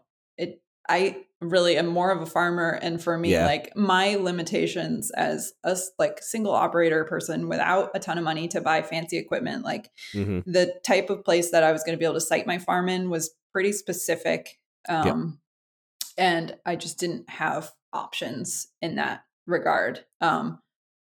[0.90, 3.46] I really am more of a farmer, and for me, Yeah.
[3.46, 8.60] like my limitations as a like single operator person without a ton of money to
[8.60, 10.44] buy fancy equipment, like Mhm.
[10.46, 12.90] the type of place that I was going to be able to site my farm
[12.90, 14.60] in was pretty specific.
[14.90, 15.40] Um,
[16.18, 20.04] And I just didn't have options in that regard.
[20.20, 20.62] Um,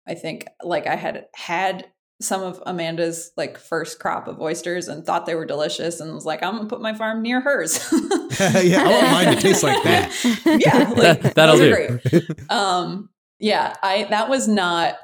[0.06, 1.90] I think like I had had
[2.20, 6.26] some of Amanda's like first crop of oysters and thought they were delicious and was
[6.26, 7.78] like, I'm gonna put my farm near hers.
[8.40, 10.60] yeah, I want mine to taste like that.
[10.60, 11.98] yeah, like That'll do.
[12.10, 12.50] great.
[12.50, 14.96] Um, yeah, I that was not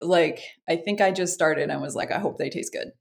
[0.00, 2.92] like I think I just started and was like, I hope they taste good.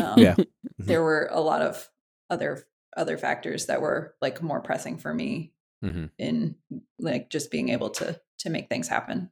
[0.00, 0.36] Um, Yeah.
[0.78, 1.88] there were a lot of
[2.30, 5.52] other other factors that were like more pressing for me
[5.82, 6.10] Mhm.
[6.18, 6.56] in
[6.98, 9.30] like just being able to to make things happen.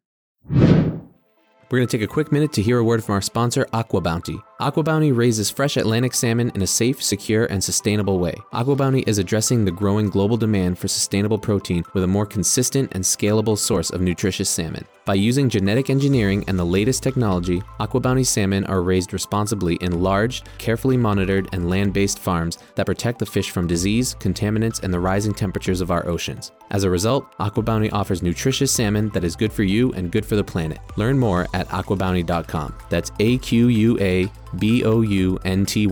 [1.73, 4.43] We're going to take a quick minute to hear a word from our sponsor, AquaBounty.
[4.63, 8.37] AquaBounty raises fresh Atlantic salmon in a safe, secure, and sustainable way.
[8.53, 13.03] AquaBounty is addressing the growing global demand for sustainable protein with a more consistent and
[13.03, 14.85] scalable source of nutritious salmon.
[15.05, 20.45] By using genetic engineering and the latest technology, AquaBounty salmon are raised responsibly in large,
[20.59, 25.01] carefully monitored, and land based farms that protect the fish from disease, contaminants, and the
[25.01, 26.53] rising temperatures of our oceans.
[26.71, 30.37] As a result, AquaBounty offers nutritious salmon that is good for you and good for
[30.37, 30.79] the planet.
[30.95, 32.75] Learn more at aquabounty.com.
[32.89, 35.87] That's A Q U A B O U N T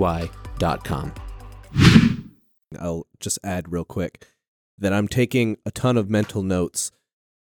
[0.85, 1.13] com.
[2.79, 4.27] I'll just add real quick
[4.79, 6.93] that I'm taking a ton of mental notes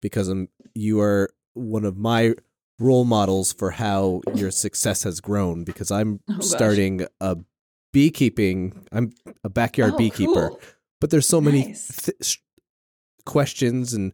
[0.02, 2.34] because I'm you are one of my
[2.78, 7.36] role models for how your success has grown because I'm Oh, starting a
[7.92, 9.12] beekeeping I'm
[9.44, 10.60] a backyard Oh, beekeeper cool.
[11.00, 11.86] but there's so many Nice.
[12.04, 12.38] th- s-
[13.24, 14.12] questions and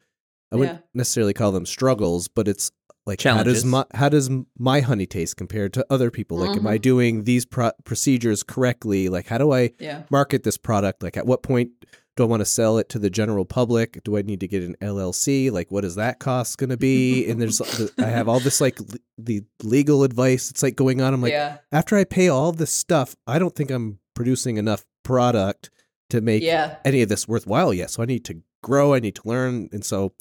[0.52, 0.86] I wouldn't Yeah.
[0.94, 2.70] necessarily call them struggles but it's
[3.06, 6.66] like how does my how does my honey taste compared to other people like am
[6.66, 6.82] I Mhm.
[6.82, 10.02] doing these pro- procedures correctly like how do I Yeah.
[10.10, 11.02] market this product?
[11.02, 11.70] Like, at what point
[12.16, 14.02] do I want to sell it to the general public?
[14.04, 15.48] Do I need to get an LLC?
[15.50, 17.26] Like, what is that cost going to be?
[17.30, 17.62] And there's,
[17.98, 18.86] I have all this like l-
[19.16, 20.50] the legal advice.
[20.50, 21.14] It's like going on.
[21.14, 21.58] I'm like, yeah.
[21.72, 25.70] after I pay all this stuff, I don't think I'm producing enough product
[26.10, 26.76] to make Yeah.
[26.84, 27.90] any of this worthwhile yet.
[27.90, 28.92] So I need to grow.
[28.92, 29.68] I need to learn.
[29.72, 30.12] And so,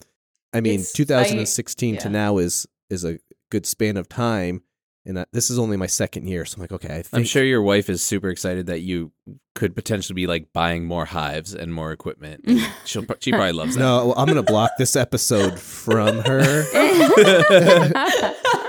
[0.53, 3.19] I mean, It's- I- 2016 to now is is a
[3.51, 4.63] good span of time.
[5.05, 7.23] And I, this is only my second year, so I'm like, okay, I think I'm
[7.23, 9.11] sure your wife is super excited that you
[9.55, 12.47] could potentially be like buying more hives and more equipment.
[12.85, 13.79] She'll, she probably loves that.
[13.79, 16.65] No, well, I'm gonna block this episode from her.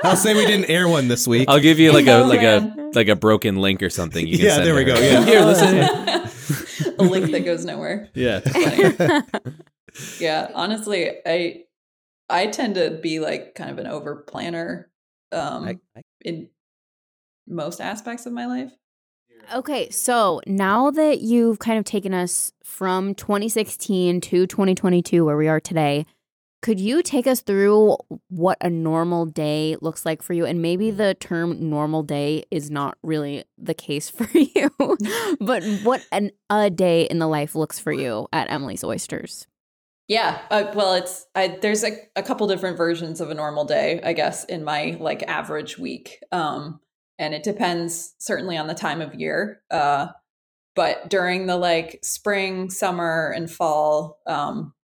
[0.05, 1.49] I'll say we didn't air one this week.
[1.49, 4.27] I'll give you like a like a like a broken link or something.
[4.27, 5.25] You can Yeah, send there we to go, yeah.
[5.25, 6.95] Here, listen.
[6.99, 8.09] a link that goes nowhere.
[8.15, 8.41] yeah.
[10.21, 11.65] Yeah, honestly, I
[12.31, 14.91] I tend to be like kind of an over planner
[15.33, 16.49] um I- I- in
[17.47, 18.73] most aspects of my life.
[19.55, 25.49] Okay, so now that you've kind of taken us from 2016 to 2022, where we
[25.49, 26.07] are today,
[26.63, 27.97] could you take us through
[28.29, 30.45] what a normal day looks like for you?
[30.45, 34.71] And maybe the term normal day is not really the case for you,
[35.41, 39.47] but what an, a day in the life looks for you at Emily's Oysters.
[40.11, 44.01] Yeah, uh, well, it's I, there's a, a couple different versions of a normal day,
[44.03, 46.81] I guess, in my like average week, um,
[47.21, 49.63] and it depends certainly on the time of year.
[49.71, 50.09] Uh,
[50.75, 54.75] but during the like spring, summer, and fall, um,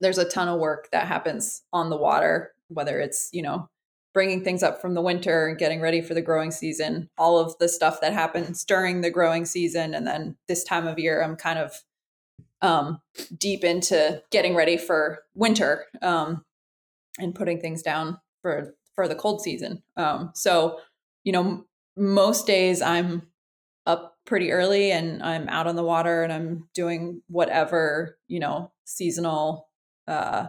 [0.00, 3.68] there's a ton of work that happens on the water, whether it's you know
[4.14, 7.58] bringing things up from the winter and getting ready for the growing season, all of
[7.58, 11.34] the stuff that happens during the growing season, and then this time of year, I'm
[11.34, 11.72] kind of
[12.62, 13.00] um,
[13.36, 16.44] deep into getting ready for winter um,
[17.18, 19.82] and putting things down for for the cold season.
[19.96, 20.80] Um, so,
[21.24, 23.22] you know, m- most days I'm
[23.86, 28.72] up pretty early and I'm out on the water and I'm doing whatever you know
[28.84, 29.68] seasonal
[30.06, 30.48] uh,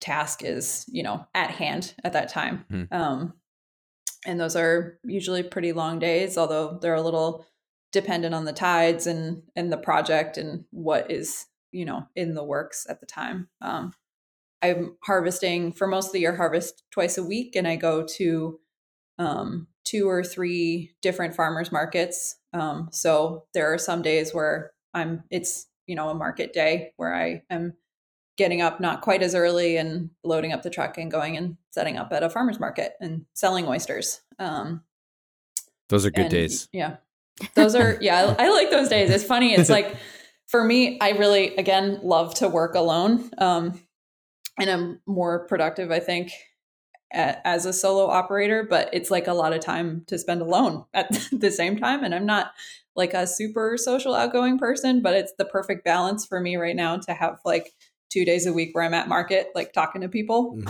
[0.00, 2.64] task is you know at hand at that time.
[2.70, 2.84] Hmm.
[2.90, 3.32] Um,
[4.26, 7.46] and those are usually pretty long days, although they're a little
[7.92, 12.44] dependent on the tides and and the project and what is you know in the
[12.44, 13.92] works at the time um
[14.62, 18.58] i'm harvesting for most of the year harvest twice a week and i go to
[19.18, 25.24] um two or three different farmers markets um so there are some days where i'm
[25.30, 27.72] it's you know a market day where i am
[28.36, 31.96] getting up not quite as early and loading up the truck and going and setting
[31.96, 34.82] up at a farmers market and selling oysters um
[35.88, 36.68] Those are good and, days.
[36.72, 36.96] Yeah.
[37.54, 39.10] Those are, yeah, I, I like those days.
[39.10, 39.54] It's funny.
[39.54, 39.96] It's like,
[40.46, 43.30] for me, I really, again, love to work alone.
[43.38, 43.80] Um,
[44.58, 46.32] and I'm more productive, I think,
[47.12, 50.84] a, as a solo operator, but it's like a lot of time to spend alone
[50.94, 52.04] at the same time.
[52.04, 52.52] And I'm not
[52.96, 56.96] like a super social outgoing person, but it's the perfect balance for me right now
[56.96, 57.72] to have like
[58.10, 60.64] two days a week where I'm at market, like talking to people, Mhm.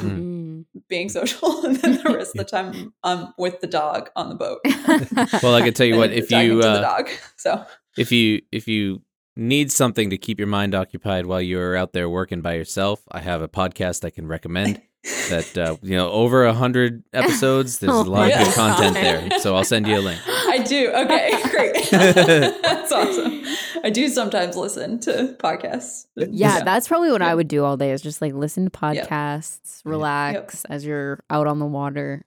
[0.89, 4.35] Being social, and then the rest of the time I'm with the dog on the
[4.35, 4.61] boat.
[5.43, 7.65] Well, I can tell you what, if you to the uh, dog, so
[7.97, 9.03] if you if you
[9.37, 13.21] need something to keep your mind occupied while you're out there working by yourself, I
[13.21, 14.83] have a podcast I can recommend.
[15.31, 17.79] that uh, you know over a hundred episodes.
[17.79, 20.21] There's a lot Oh of my good content there, so I'll send you a link.
[20.59, 20.91] I do.
[20.91, 21.91] Okay, great.
[22.63, 23.43] That's awesome.
[23.85, 26.07] I do sometimes listen to podcasts.
[26.17, 26.65] Yeah, Yeah.
[26.65, 27.29] that's probably what Yeah.
[27.31, 29.09] I would do all day is just like listen to Yep.
[29.09, 32.25] podcasts, relax as you're out on the water.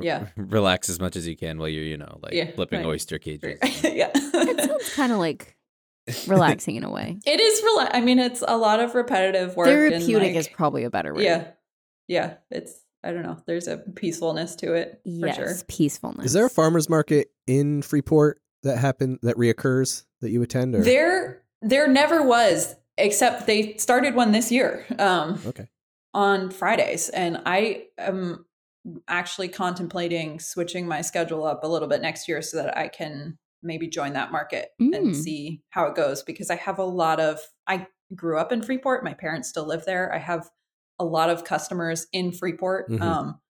[0.00, 0.26] Yeah.
[0.36, 2.86] relax as much as you can while you're you know like Yeah, flipping right.
[2.86, 3.58] oyster cages.
[3.82, 4.10] yeah.
[4.14, 5.56] It sounds kind of like
[6.28, 7.18] relaxing in a way.
[7.26, 9.66] It is rela- I mean, it's a lot of repetitive work.
[9.66, 11.22] Therapeutic and is probably a better word.
[11.24, 11.48] Yeah.
[12.08, 12.34] Yeah.
[12.50, 13.38] It's, I don't know.
[13.46, 15.54] There's a peacefulness to it for Yes, sure.
[15.68, 16.26] peacefulness.
[16.26, 20.74] Is there a farmers market in Freeport that happen that reoccurs that you attend?
[20.74, 24.84] Or There, there never was, except they started one this year.
[24.98, 25.68] Um, okay,
[26.14, 27.08] on Fridays.
[27.10, 28.44] And I am
[29.08, 33.38] actually contemplating switching my schedule up a little bit next year so that I can
[33.62, 34.96] maybe join that market Mm.
[34.96, 38.62] and see how it goes because I have a lot of I grew up in
[38.62, 40.12] Freeport, my parents still live there.
[40.12, 40.48] I have
[40.98, 43.00] a lot of customers in Freeport Mhm.
[43.02, 43.40] um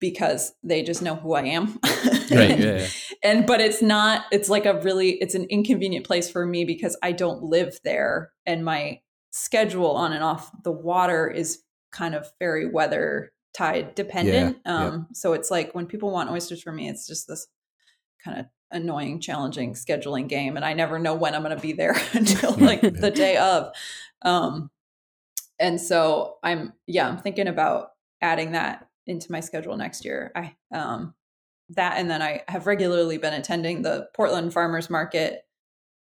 [0.00, 1.78] because they just know who I am.
[1.84, 1.90] Right.
[2.30, 2.56] Yeah.
[2.78, 2.86] yeah.
[3.24, 6.96] and but it's not it's like a really it's an inconvenient place for me because
[7.02, 9.00] i don't live there and my
[9.32, 15.08] schedule on and off the water is kind of very weather tide dependent Yeah, um
[15.12, 17.48] so it's like when people want oysters from me it's just this
[18.24, 21.72] kind of annoying challenging scheduling game and i never know when i'm going to be
[21.72, 23.72] there until like the day of
[24.22, 24.70] um
[25.60, 27.90] and so i'm yeah i'm thinking about
[28.20, 31.14] adding that into my schedule next year i um
[31.76, 35.42] that and then I have regularly been attending the Portland Farmers Market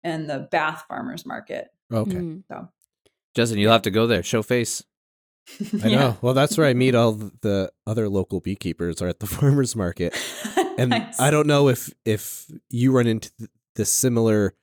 [0.03, 1.69] and the Bath Farmers Market.
[1.91, 2.15] okay.
[2.15, 2.43] Mm.
[2.49, 2.69] So
[3.35, 4.23] Justin, you'll have to go there.
[4.23, 4.83] Show face.
[5.83, 6.17] I know.
[6.21, 10.15] Well, that's where I meet all the other local beekeepers are at the farmers market.
[10.75, 11.19] And Nice.
[11.19, 13.29] I don't know if if you run into
[13.75, 14.55] the similar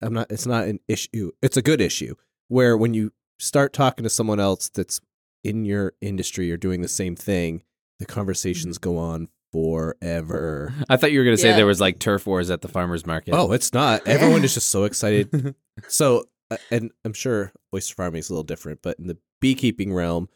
[0.00, 1.32] I'm not it's not an issue.
[1.42, 2.14] It's a good issue
[2.46, 5.00] where when you start talking to someone else that's
[5.44, 7.62] in your industry or doing the same thing,
[7.98, 10.74] the conversations go on forever.
[10.88, 11.56] I thought you were going to say Yeah.
[11.56, 13.34] there was like turf wars at the farmers market.
[13.34, 14.06] Oh, it's not.
[14.06, 15.54] Everyone is just so excited.
[15.86, 19.94] So, uh, and I'm sure oyster farming is a little different, but in the beekeeping
[19.94, 20.28] realm,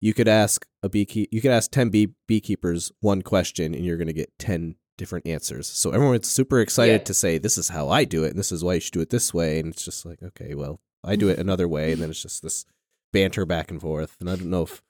[0.00, 3.96] you could ask a beekeeper, you could ask 10 bee- beekeepers one question and you're
[3.96, 5.66] going to get 10 different answers.
[5.66, 7.04] So everyone's super excited Yeah.
[7.04, 8.28] to say, this is how I do it.
[8.30, 9.58] And this is why you should do it this way.
[9.58, 11.92] And it's just like, okay, well, I do it another way.
[11.92, 12.64] And then it's just this
[13.12, 14.16] banter back and forth.
[14.20, 14.82] And I don't know if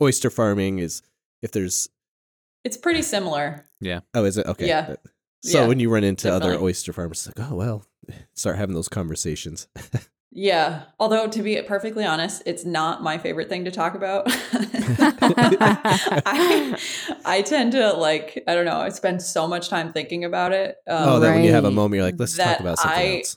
[0.00, 1.02] oyster farming is,
[1.42, 1.88] if there's,
[2.64, 3.64] it's pretty similar.
[3.80, 4.00] Yeah.
[4.14, 4.46] Oh, is it?
[4.46, 4.68] Okay.
[4.68, 4.94] Yeah.
[5.42, 7.84] So Yeah, when you run into other oyster farmers, it's like, oh, well,
[8.34, 9.68] start having those conversations.
[10.34, 10.84] Yeah.
[10.98, 14.24] Although to be perfectly honest, it's not my favorite thing to talk about.
[16.26, 16.78] I,
[17.24, 20.76] I tend to like, I don't know, I spend so much time thinking about it.
[20.88, 23.16] Um, oh, that when you have a moment, you're like, let's talk about something I-
[23.18, 23.36] else.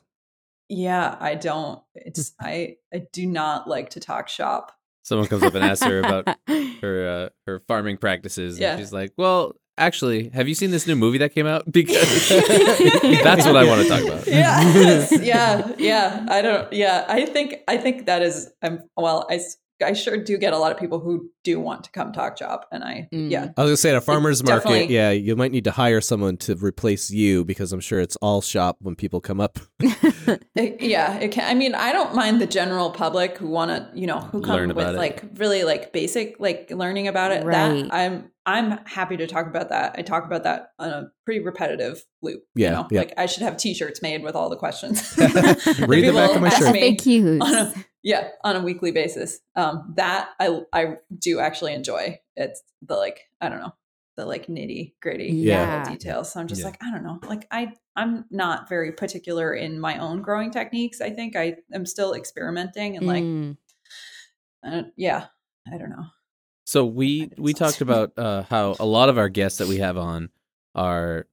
[0.70, 1.82] Yeah, I don't.
[1.93, 4.72] It's I I do not like to talk shop.
[5.03, 6.28] Someone comes up and asks her about
[6.82, 8.72] her uh, her farming practices, Yeah.
[8.72, 11.63] and she's like, "Well, actually, have you seen this new movie that came out?
[11.72, 17.26] Because that's what I want to talk about." yeah yeah yeah i don't yeah i
[17.26, 19.39] think i think that is i'm well i
[19.84, 22.68] i sure do get a lot of people who do want to come talk shop
[22.72, 23.30] and i Mm.
[23.32, 26.02] yeah I was gonna say at a farmer's market, yeah, you might need to hire
[26.02, 29.60] someone to replace you because I'm sure it's all shop when people come up.
[30.56, 33.90] It- yeah it can i mean i don't mind the general public who want to
[34.00, 34.96] you know who come with it.
[34.96, 37.54] like really like basic like learning about it Right.
[37.84, 41.42] that i'm i'm happy to talk about that i talk about that on a pretty
[41.44, 43.00] repetitive loop Yeah, you know yeah.
[43.00, 46.50] like i should have t-shirts made with all the questions Read the back of my
[46.50, 46.62] shirt.
[46.68, 47.84] ask me- FAQs.
[48.06, 52.62] On a, yeah on a weekly basis um that i i do actually enjoy it's
[52.82, 53.74] the like i don't know
[54.18, 55.84] the like nitty gritty Yeah.
[55.89, 56.68] details so i'm just Yeah.
[56.68, 61.01] like i don't know like i i'm not very particular in my own growing techniques
[61.01, 63.58] i think i am still experimenting and like Mm.
[64.66, 65.26] uh, yeah
[65.72, 66.06] i don't know
[66.66, 67.56] So we we exhausting.
[67.56, 70.30] talked about uh, how a lot of our guests that we have on
[70.74, 71.28] are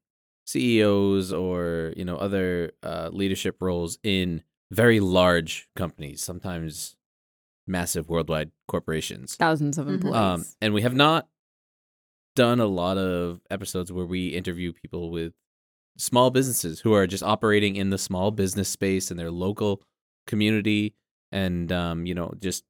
[0.46, 4.42] CEOs or you know other uh, leadership roles in
[4.72, 6.96] very large companies, sometimes
[7.66, 9.36] massive worldwide corporations.
[9.36, 9.94] Thousands of Mhm.
[9.94, 10.16] employees.
[10.16, 11.28] Um, and we have not
[12.34, 15.34] done a lot of episodes where we interview people with
[15.98, 19.82] small businesses who are just operating in the small business space in their local
[20.26, 20.94] community
[21.30, 22.64] and um, you know just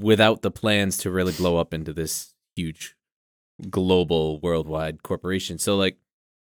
[0.00, 2.96] without the plans to really blow up into this huge
[3.70, 5.96] global worldwide corporation so like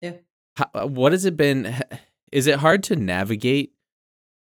[0.02, 0.16] Yeah.
[0.56, 1.74] how, uh, what has it been
[2.32, 3.72] is it hard to navigate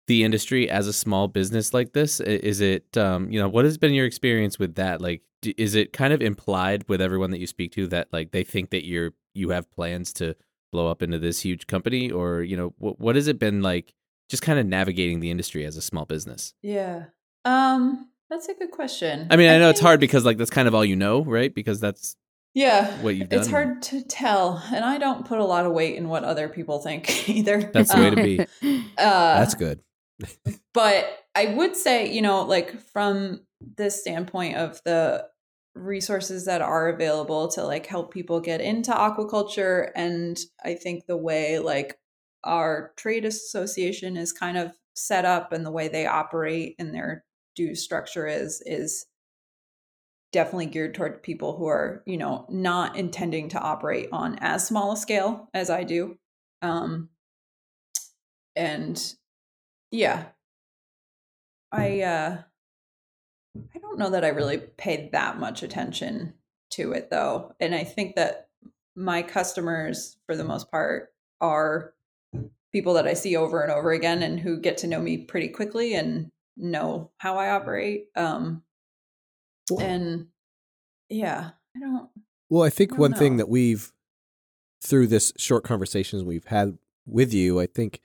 [0.10, 2.20] the industry as a small business like this?
[2.20, 5.93] Is it um you know what has been your experience with that like is it
[5.93, 9.12] kind of implied with everyone that you speak to that like they think that you're
[9.34, 10.36] you have plans to
[10.74, 13.93] blow up into this huge company or you know what what has it been like
[14.30, 17.05] just kind of navigating the industry as a small business yeah
[17.45, 19.28] um That's a good question.
[19.32, 21.51] I mean, I, know it's hard because like that's kind of all you know, right?
[21.53, 22.16] Because that's
[22.53, 23.39] Yeah, what you've done.
[23.39, 26.47] it's hard to tell, and I don't put a lot of weight in what other
[26.47, 27.72] people think either.
[27.74, 28.36] That's the way to be.
[28.99, 29.80] Uh, That's good.
[30.74, 33.42] But I would say, you know, like from
[33.78, 35.28] the standpoint of the
[35.76, 41.18] resources that are available to like help people get into aquaculture, and I think the
[41.18, 41.98] way like
[42.44, 47.24] our trade association is kind of set up and the way they operate and their
[47.56, 49.06] due structure is is
[50.32, 54.92] definitely geared toward people who are you know not intending to operate on as small
[54.92, 56.18] a scale as i do.
[56.62, 57.10] Um
[58.56, 59.14] and
[59.92, 60.26] yeah.
[61.72, 62.38] I uh
[63.76, 66.34] i don't know that i really paid that much attention
[66.70, 68.48] to it though and i think that
[68.96, 71.94] my customers for the most part are
[72.72, 75.48] people that i see over and over again and who get to know me pretty
[75.48, 78.64] quickly and know how i operate um
[79.80, 80.28] and
[81.10, 82.10] yeah i don't
[82.50, 83.92] Well, I think don't one thing that we've
[84.82, 88.02] through this short conversations we've had with you, I think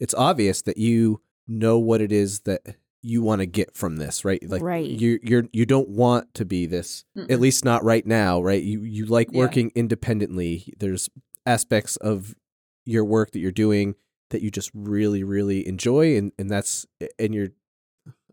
[0.00, 2.62] it's obvious that you know what it is that
[3.02, 4.42] you want to get from this, right?
[4.48, 4.86] Like Right.
[4.88, 7.40] you you're you don't want to be this at Mm-mm.
[7.40, 8.62] least not right now, right?
[8.62, 9.38] You you like Yeah.
[9.38, 10.72] working independently.
[10.78, 11.08] There's
[11.44, 12.34] aspects of
[12.84, 13.94] your work that you're doing
[14.30, 16.84] that you just really really enjoy and and that's
[17.18, 17.50] and you're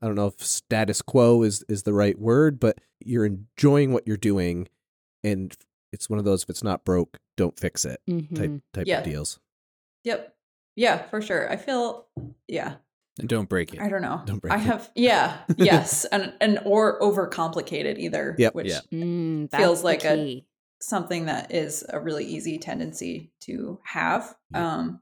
[0.02, 4.08] I don't know if status quo is is the right word, but you're enjoying what
[4.08, 4.68] you're doing
[5.24, 5.56] and
[5.92, 8.62] it's one of those if it's not broke, don't fix it type Mhm.
[8.74, 9.00] type Yeah.
[9.00, 9.40] of deals.
[10.04, 10.33] yep
[10.76, 12.08] yeah for sure i feel
[12.48, 12.76] yeah
[13.20, 13.80] And don't break it.
[13.80, 14.22] I don't know.
[14.26, 14.62] Don't break I it.
[14.66, 18.34] have yeah, yes, and and or overcomplicated either.
[18.40, 18.56] Yep.
[18.56, 18.80] Which Yeah.
[18.90, 20.44] feels Mm, that's like a-
[20.82, 24.34] something that is a really easy tendency to have.
[24.52, 24.66] Yeah.
[24.74, 25.02] Um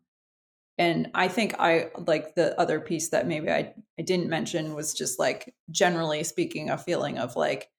[0.78, 4.94] and I think I like the other piece that maybe I, I didn't mention was
[4.94, 7.70] just like generally speaking, a feeling of like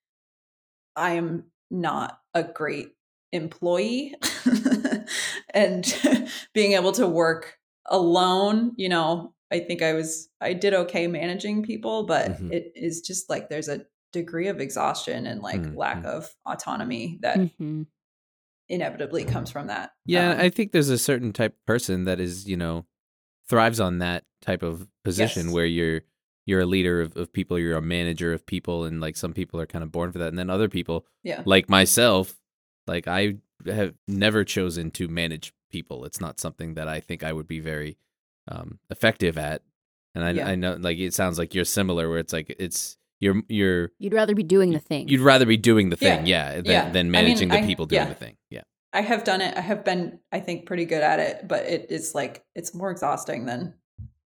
[0.95, 2.89] I am not a great
[3.31, 4.15] employee
[5.53, 5.85] and
[6.53, 11.63] being able to work alone, you know, I think I was I did okay managing
[11.63, 12.51] people, but Mhm.
[12.51, 15.75] it is just like there's a degree of exhaustion and like Mhm.
[15.77, 17.87] lack of autonomy that Mhm.
[18.69, 19.91] inevitably comes from that.
[20.05, 22.85] Yeah, Um, I think there's a certain type of person that is, you know,
[23.47, 25.53] thrives on that type of position Yes.
[25.53, 26.01] where you're
[26.45, 29.61] you're a leader of, of people, you're a manager of people, and like some people
[29.61, 30.27] are kind of born for that.
[30.27, 31.41] And then other people, yeah.
[31.45, 32.37] like myself,
[32.85, 36.05] like I have never chosen to manage people.
[36.05, 37.97] It's not something that I think I would be very
[38.47, 39.61] um, effective at.
[40.15, 40.47] And I, Yeah.
[40.47, 44.13] I know, like it sounds like you're similar, where it's like it's you're you're You'd
[44.13, 45.07] rather be doing the thing.
[45.09, 46.51] you'd rather be doing the thing, Yeah.
[46.51, 46.89] yeah, than, Yeah.
[46.89, 48.37] than I mean, managing the I- people doing the thing.
[48.49, 48.61] Yeah,
[48.93, 49.57] I have done it.
[49.57, 52.91] I have been, I think, pretty good at it, but it is like it's more
[52.91, 53.73] exhausting than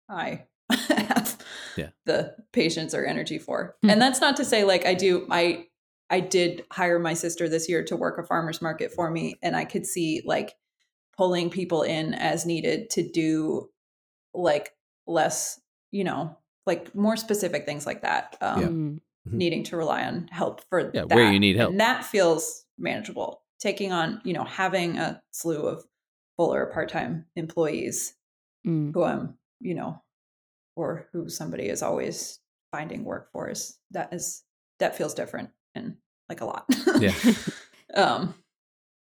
[0.08, 1.36] I have
[1.76, 1.88] Yeah.
[2.06, 3.76] the patience or energy for.
[3.82, 3.90] Hmm.
[3.90, 5.26] And that's not to say like I do.
[5.30, 5.66] I
[6.10, 9.56] I did hire my sister this year to work a farmers market for me, and
[9.56, 10.54] I could see like
[11.16, 13.68] pulling people in as needed to do
[14.34, 14.72] like
[15.06, 15.60] less,
[15.90, 16.36] you know,
[16.66, 18.36] like more specific things like that.
[18.40, 18.68] Um, Yeah.
[18.68, 19.00] Mm.
[19.28, 19.32] Mhm.
[19.38, 21.14] needing to rely on help for Yeah, that.
[21.14, 21.70] where you need help.
[21.70, 23.42] And that feels manageable.
[23.60, 25.84] Taking on, you know, having a slew of
[26.36, 28.14] full or part-time employees
[28.66, 28.92] Mm.
[28.92, 30.02] who I'm, you know,
[30.74, 32.40] or who somebody is always
[32.72, 34.42] finding work for is that is
[34.78, 35.98] that feels different and
[36.28, 36.64] like a lot.
[36.98, 37.14] Yeah.
[37.94, 38.34] um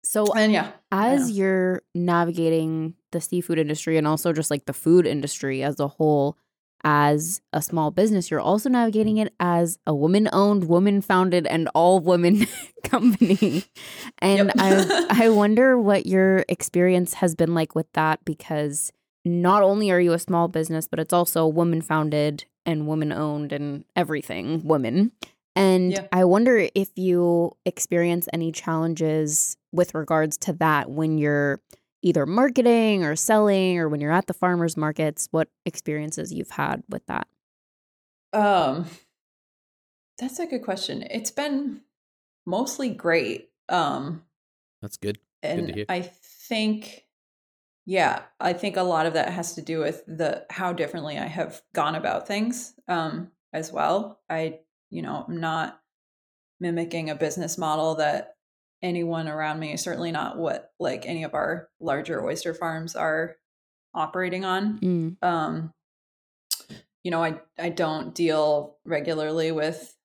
[0.04, 0.72] So and yeah.
[0.90, 5.88] As you're navigating the seafood industry and also just like the food industry as a
[5.88, 6.36] whole
[6.84, 11.68] as a small business you're also navigating it as a woman owned woman founded and
[11.74, 12.46] all women
[12.84, 13.64] company.
[14.18, 18.92] And i i wonder what your experience has been like with that because
[19.24, 23.52] not only are you a small business but it's also woman founded and woman owned
[23.52, 25.10] and everything women
[25.54, 26.06] and Yeah.
[26.12, 31.60] I wonder if you experience any challenges with regards to that when you're
[32.02, 36.82] either marketing or selling or when you're at the farmers markets, what experiences you've had
[36.88, 37.26] with that.
[38.32, 38.86] Um,
[40.18, 41.02] that's a good question.
[41.02, 41.80] It's been
[42.46, 43.50] mostly great.
[43.68, 44.22] Um,
[44.80, 45.18] that's good.
[45.42, 45.84] and to hear.
[45.88, 47.04] I think,
[47.84, 51.26] yeah, I think a lot of that has to do with the how differently I
[51.26, 52.74] have gone about things.
[52.86, 54.20] Um, as well.
[54.28, 55.80] I, you know, I'm not
[56.60, 58.34] mimicking a business model that
[58.82, 63.36] anyone around me, certainly not what like any of our larger oyster farms are
[63.94, 65.16] operating on Mm.
[65.22, 65.72] um
[67.02, 69.96] you know i i don't deal regularly with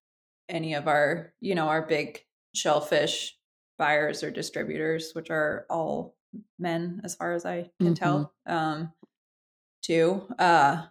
[0.48, 2.24] any of our you know our big
[2.56, 3.38] shellfish
[3.78, 6.16] buyers or distributors which are all
[6.58, 8.92] men as far as i can tell um
[9.82, 10.84] too uh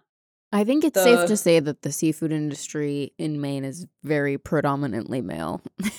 [0.53, 4.37] I think it's The- safe to say that the seafood industry in Maine is very
[4.37, 5.61] predominantly male.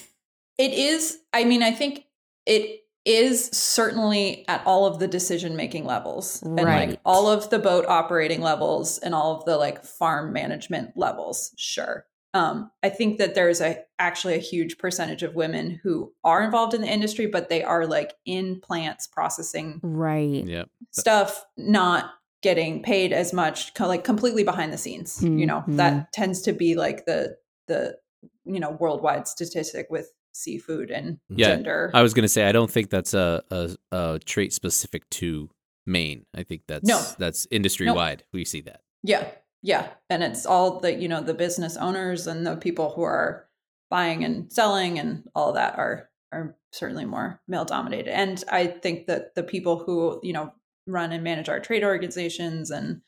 [0.57, 1.19] It is.
[1.33, 2.05] I mean, I think
[2.47, 7.01] it is certainly at all of the decision making levels and like Right.
[7.05, 11.53] all of the boat operating levels and all of the like farm management levels.
[11.57, 12.07] Sure.
[12.35, 16.73] Um, I think that there's a actually a huge percentage of women who are involved
[16.73, 20.45] in the industry, but they are like in plants processing right.
[20.47, 20.69] Yep.
[20.93, 22.11] stuff, not
[22.45, 25.23] getting paid as much, co- like completely behind the scenes.
[25.23, 26.03] You know, that mm-hmm.
[26.13, 27.37] tends to be like the
[27.69, 27.97] the
[28.45, 31.91] you know worldwide statistic with seafood and Yeah, gender.
[31.95, 35.49] I was going to say I don't think that's a, a a trait specific to
[35.87, 36.27] Maine.
[36.37, 37.01] I think that's No.
[37.19, 38.25] that's industry wide.
[38.33, 38.83] We see that.
[39.03, 39.27] Yeah.
[39.63, 39.89] Yeah.
[40.11, 43.49] And it's all the, you know, the business owners and the people who are
[43.89, 48.13] buying and selling and all that are are certainly more male dominated.
[48.13, 50.53] And I think that the people who, you know,
[50.87, 53.01] run and manage our trade organizations and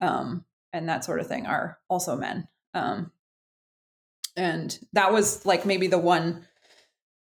[0.00, 2.48] um and that sort of thing are also men.
[2.74, 3.10] Um
[4.36, 6.46] and that was like maybe the one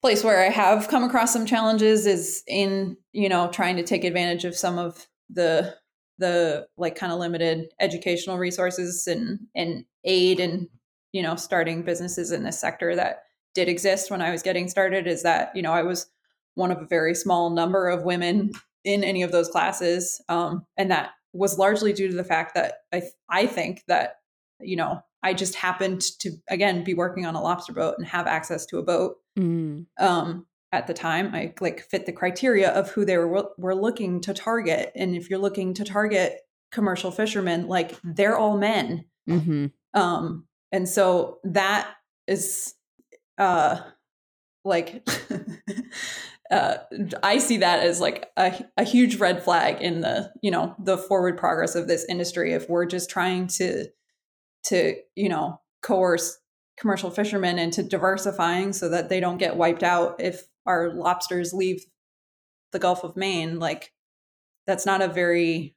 [0.01, 4.03] place where I have come across some challenges is in, you know, trying to take
[4.03, 5.75] advantage of some of the
[6.17, 10.67] the like kind of limited educational resources and and aid and
[11.11, 13.23] you know starting businesses in this sector that
[13.53, 16.07] did exist when I was getting started is that you know I was
[16.55, 18.51] one of a very small number of women
[18.85, 22.75] in any of those classes um, and that was largely due to the fact that
[22.93, 24.19] I I think that
[24.61, 28.25] you know I just happened to again be working on a lobster boat and have
[28.27, 29.85] access to a boat Mm.
[29.99, 31.35] um at the time.
[31.35, 34.93] I like fit the criteria of who they were were looking to target.
[34.95, 36.39] And if you're looking to target
[36.71, 39.03] commercial fishermen like they're all men.
[39.27, 41.89] Hmm um and so that
[42.27, 42.73] is
[43.37, 43.79] uh
[44.63, 45.05] like
[46.51, 46.75] uh
[47.23, 50.97] i see that as like a, a huge red flag in the you know the
[50.97, 53.85] forward progress of this industry if we're just trying to
[54.63, 56.37] to you know coerce
[56.77, 61.85] commercial fishermen into diversifying so that they don't get wiped out if our lobsters leave
[62.71, 63.91] the gulf of maine like
[64.67, 65.75] that's not a very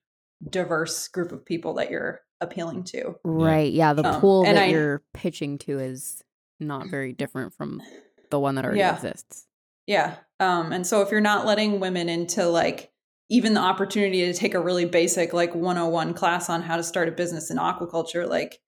[0.51, 3.73] diverse group of people that you're appealing to Right.
[3.73, 3.93] Yeah.
[3.95, 6.23] The Um, pool that I- you're pitching to is
[6.61, 7.83] not very different from
[8.31, 8.95] the one that already Yeah.
[8.95, 9.47] exists.
[9.87, 10.17] Yeah.
[10.41, 12.93] Um, and so if you're not letting women into like
[13.29, 17.09] even the opportunity to take a really basic like 101 class on how to start
[17.09, 18.61] a business in aquaculture, like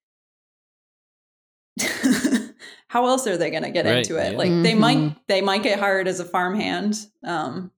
[2.87, 4.33] how else are they going to get Right, into it?
[4.33, 4.37] yeah.
[4.37, 4.79] Like they Mhm.
[4.79, 7.07] might they might get hired as a farmhand.
[7.23, 7.71] Um,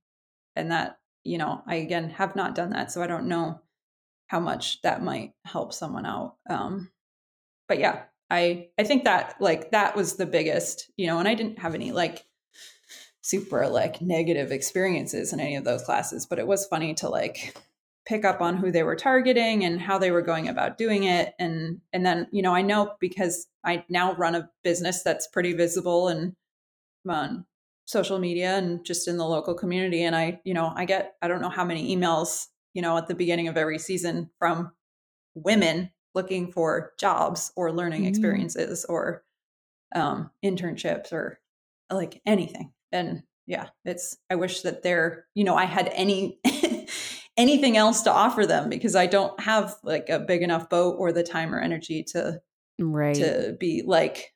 [0.55, 3.61] and that, you know, I again have not done that, so I don't know
[4.27, 6.37] how much that might help someone out.
[6.49, 6.91] Um,
[7.67, 11.35] but yeah, I I think that like that was the biggest, you know, and I
[11.35, 12.25] didn't have any like
[13.23, 17.57] super like negative experiences in any of those classes, but it was funny to like
[18.05, 21.33] pick up on who they were targeting and how they were going about doing it
[21.39, 25.53] and and then you know I know because I now run a business that's pretty
[25.53, 26.35] visible and
[27.07, 27.45] on
[27.85, 31.29] social media and just in the local community and I you know I get I
[31.29, 34.73] don't know how many emails you know at the beginning of every season from
[35.33, 38.07] women looking for jobs or learning Mm.
[38.09, 39.23] experiences or
[39.95, 41.39] um internships or
[41.89, 46.39] like anything and yeah it's i wish that there you know i had any
[47.37, 51.11] anything else to offer them because i don't have like a big enough boat or
[51.11, 52.39] the time or energy to
[52.79, 53.15] Right.
[53.15, 54.33] to be like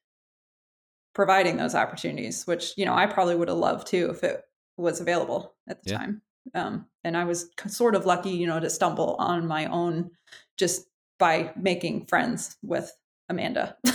[1.13, 4.43] providing those opportunities which you know i probably would have loved too if it
[4.77, 5.97] was available at the Yeah.
[5.97, 6.21] time
[6.53, 10.11] um and i was sort of lucky you know to stumble on my own
[10.57, 10.85] just
[11.17, 12.91] by making friends with
[13.29, 13.75] amanda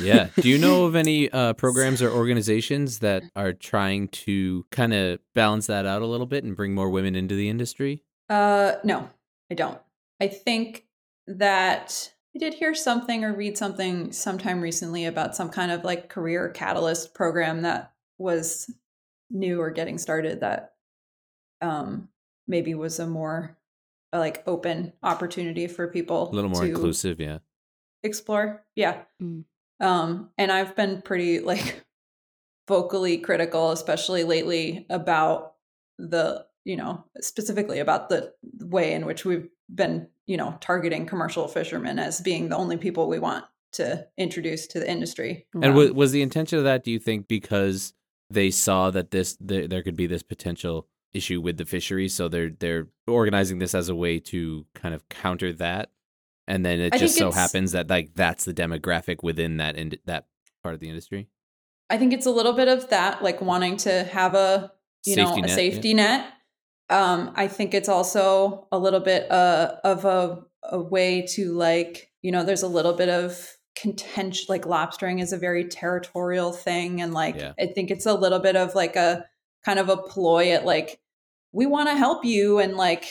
[0.00, 0.28] yeah.
[0.40, 5.20] Do you know of any uh, programs or organizations that are trying to kind of
[5.34, 8.02] balance that out a little bit and bring more women into the industry?
[8.28, 9.08] Uh, no,
[9.50, 9.78] I don't.
[10.20, 10.86] I think
[11.26, 16.08] that I did hear something or read something sometime recently about some kind of like
[16.08, 18.72] career catalyst program that was
[19.30, 20.74] new or getting started that
[21.60, 22.08] um
[22.48, 23.56] maybe was a more
[24.12, 27.38] like open opportunity for people A little more to inclusive, yeah.
[28.02, 28.64] explore.
[28.74, 29.02] Yeah.
[29.22, 29.44] Mm.
[29.80, 31.84] Um, and I've been pretty like
[32.68, 35.54] vocally critical, especially lately, about
[35.98, 41.48] the, you know, specifically about the way in which we've been, you know, targeting commercial
[41.48, 45.46] fishermen as being the only people we want to introduce to the industry.
[45.54, 47.94] And Um, wa- was the intention of that, do you think, because
[48.28, 52.28] they saw that this there, there could be this potential issue with the fisheries, so
[52.28, 55.90] they're they're organizing this as a way to kind of counter that,
[56.46, 59.92] and then it I just so happens that like that's the demographic within that in,
[60.06, 60.26] that
[60.62, 61.28] part of the industry.
[61.88, 64.72] I think it's a little bit of that, like wanting to have a
[65.04, 65.54] you know Safety a net, yeah.
[65.54, 66.32] safety net.
[66.88, 72.10] Um, I think it's also a little bit uh, of a a way to like
[72.22, 77.00] you know, there's a little bit of contention like lobstering is a very territorial thing
[77.00, 77.52] and like Yeah.
[77.58, 79.24] I think it's a little bit of like a
[79.64, 81.00] kind of a ploy at like
[81.52, 83.04] we want to help you and like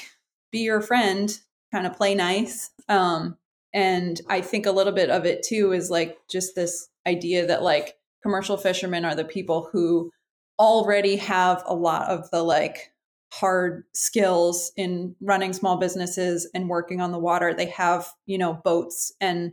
[0.52, 1.32] be your friend,
[1.72, 2.72] kind of play nice.
[2.88, 3.38] Um
[3.74, 7.62] and I think a little bit of it too is like just this idea that
[7.64, 10.12] like commercial fishermen are the people who
[10.58, 12.92] already have a lot of the like
[13.32, 17.54] hard skills in running small businesses and working on the water.
[17.54, 19.52] They have, you know, boats and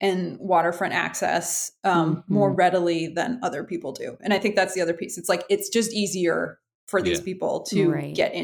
[0.00, 2.58] and waterfront access um, more Mhm.
[2.58, 4.18] readily than other people do.
[4.20, 5.16] And I think that's the other piece.
[5.16, 7.24] It's like it's just easier for these Yeah.
[7.24, 8.14] people to Right.
[8.14, 8.34] get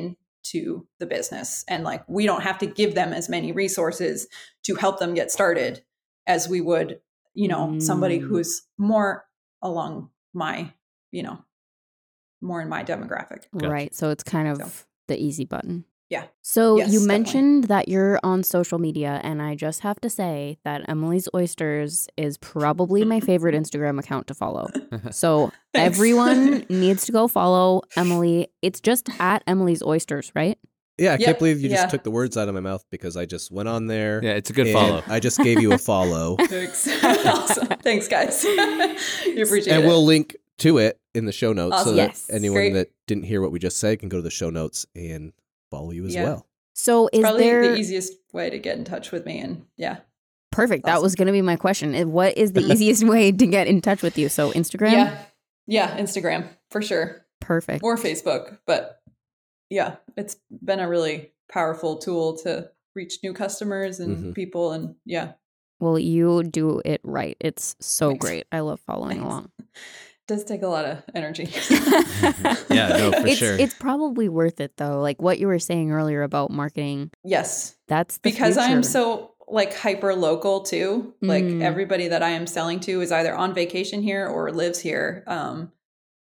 [0.54, 4.26] into the business, and like we don't have to give them as many resources
[4.64, 5.82] to help them get started
[6.26, 7.00] as we would,
[7.34, 8.28] you know, somebody Mm.
[8.28, 9.24] who's more
[9.60, 10.72] along my,
[11.10, 11.38] you know,
[12.40, 13.44] more in my demographic.
[13.56, 13.68] Gotcha.
[13.70, 13.94] Right.
[13.94, 15.84] So it's kind of So- the easy button.
[16.12, 16.24] Yeah.
[16.42, 17.08] So Yes, you definitely.
[17.08, 22.06] mentioned that you're on social media, and I just have to say that Emily's Oysters
[22.18, 24.68] is probably my favorite Instagram account to follow.
[25.10, 28.48] So everyone needs to go follow Emily.
[28.60, 30.58] It's just at Emily's Oysters, right?
[30.98, 31.88] Yeah, I Yep, can't believe you just yeah.
[31.88, 34.20] took the words out of my mouth because I just went on there.
[34.22, 35.02] yeah, it's a good and follow.
[35.08, 36.36] I just gave you a follow.
[36.40, 36.86] Thanks.
[37.02, 37.68] awesome.
[37.82, 38.44] Thanks, guys.
[38.44, 39.86] you appreciate and it.
[39.86, 41.96] we'll link to it in the show notes so Awesome.
[41.96, 42.28] that Yes.
[42.30, 42.72] anyone Great.
[42.74, 45.32] that didn't hear what we just said can go to the show notes and
[45.72, 46.24] follow you as Yeah.
[46.24, 46.46] well.
[46.74, 49.40] So is Probably there the easiest way to get in touch with me.
[49.40, 49.98] And yeah.
[50.52, 50.84] perfect?
[50.86, 51.94] That was going to be my question.
[52.12, 54.28] What is the easiest way to get in touch with you?
[54.28, 55.18] So Instagram, Yeah.
[55.66, 55.96] Yeah.
[55.98, 57.26] Instagram for sure.
[57.40, 57.82] perfect.
[57.84, 58.58] Or Facebook.
[58.66, 59.00] But
[59.70, 64.34] yeah, it's been a really powerful tool to reach new customers and Mhm.
[64.34, 64.72] people.
[64.72, 65.32] And yeah,
[65.80, 67.36] Well, you do it right.
[67.40, 68.24] It's so Thanks.
[68.26, 68.46] great.
[68.52, 69.24] I love following Thanks.
[69.26, 69.50] along.
[70.28, 71.44] it does take a lot of energy.
[72.70, 73.54] Yeah, no, for it's, sure.
[73.58, 75.00] It's probably worth it though.
[75.00, 77.10] Like what you were saying earlier about marketing.
[77.24, 77.76] yes.
[77.88, 81.14] That's the because I am so like hyper local too.
[81.20, 81.62] Like Mm.
[81.62, 85.24] everybody that I am selling to is either on vacation here or lives here.
[85.26, 85.72] Um,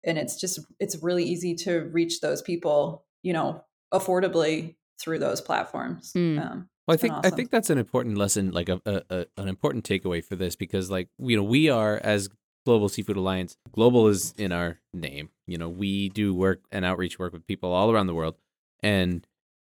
[0.04, 5.41] and it's just it's really easy to reach those people, you know, affordably through those
[5.41, 6.12] platforms.
[6.16, 6.39] Mm.
[6.43, 9.02] Um, Well, I It's been think I think that's an important lesson, like a, a,
[9.12, 12.30] a an important takeaway for this, because like you know we are as
[12.70, 13.57] Global Seafood Alliance.
[13.72, 15.30] Global is in our name.
[15.47, 18.36] You know we do work and outreach work with people all around the world,
[18.84, 19.26] and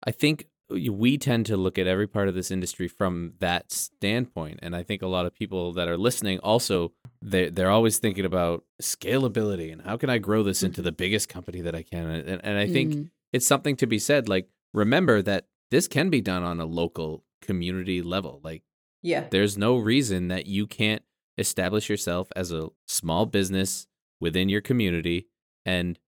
[0.05, 4.61] I think we tend to look at every part of this industry from that standpoint.
[4.63, 8.25] And I think a lot of people that are listening also they they're always thinking
[8.25, 12.09] about scalability and how can I grow this into the biggest company that I can.
[12.09, 13.11] And, and I think Mm.
[13.33, 14.29] it's something to be said.
[14.29, 18.41] Like, remember that this can be done on a local community level.
[18.43, 18.63] Like,
[19.03, 19.27] yeah.
[19.31, 21.03] there's no reason that you can't
[21.41, 23.87] establish yourself as a small business
[24.21, 25.27] within your community
[25.65, 25.99] and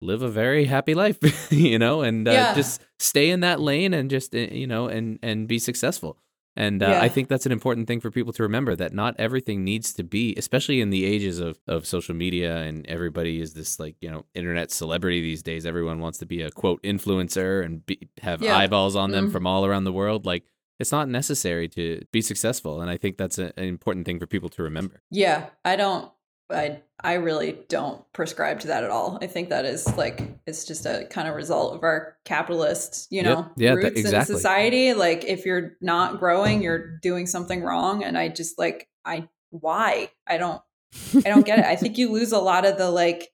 [0.00, 1.18] live a very happy life,
[1.52, 2.54] you know, and uh, Yeah.
[2.54, 6.16] just stay in that lane and just, uh, you know, and, and be successful.
[6.56, 9.62] And uh, I think that's an important thing for people to remember that not everything
[9.62, 13.78] needs to be, especially in the ages of, of social media and everybody is this
[13.78, 15.64] like, you know, internet celebrity these days.
[15.64, 18.56] Everyone wants to be a quote influencer and be, have Yeah.
[18.56, 19.32] eyeballs on them Mhm.
[19.32, 20.26] from all around the world.
[20.26, 20.42] Like
[20.78, 22.80] it's not necessary to be successful.
[22.80, 25.02] And I think that's a, an important thing for people to remember.
[25.10, 25.46] Yeah.
[25.64, 26.10] I don't
[26.50, 29.18] I I really don't prescribe to that at all.
[29.20, 33.22] I think that is like it's just a kind of result of our capitalist, you
[33.22, 33.24] Yep.
[33.24, 34.32] know, Yeah, that- roots exactly.
[34.34, 34.94] in society.
[34.94, 38.02] Like if you're not growing, you're doing something wrong.
[38.04, 40.10] And I just like I why?
[40.26, 40.62] I don't
[41.16, 41.64] I don't get it.
[41.66, 43.28] I think you lose a lot of the like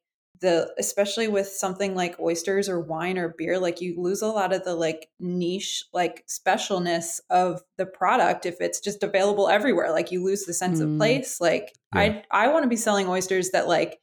[0.45, 4.53] the especially with something like oysters or wine or beer, like you lose a lot
[4.53, 9.91] of the like niche like specialness of the product if it's just available everywhere.
[9.91, 10.93] Like you lose the sense Mm.
[10.95, 11.41] of place.
[11.41, 14.01] Like I I want to be selling oysters that like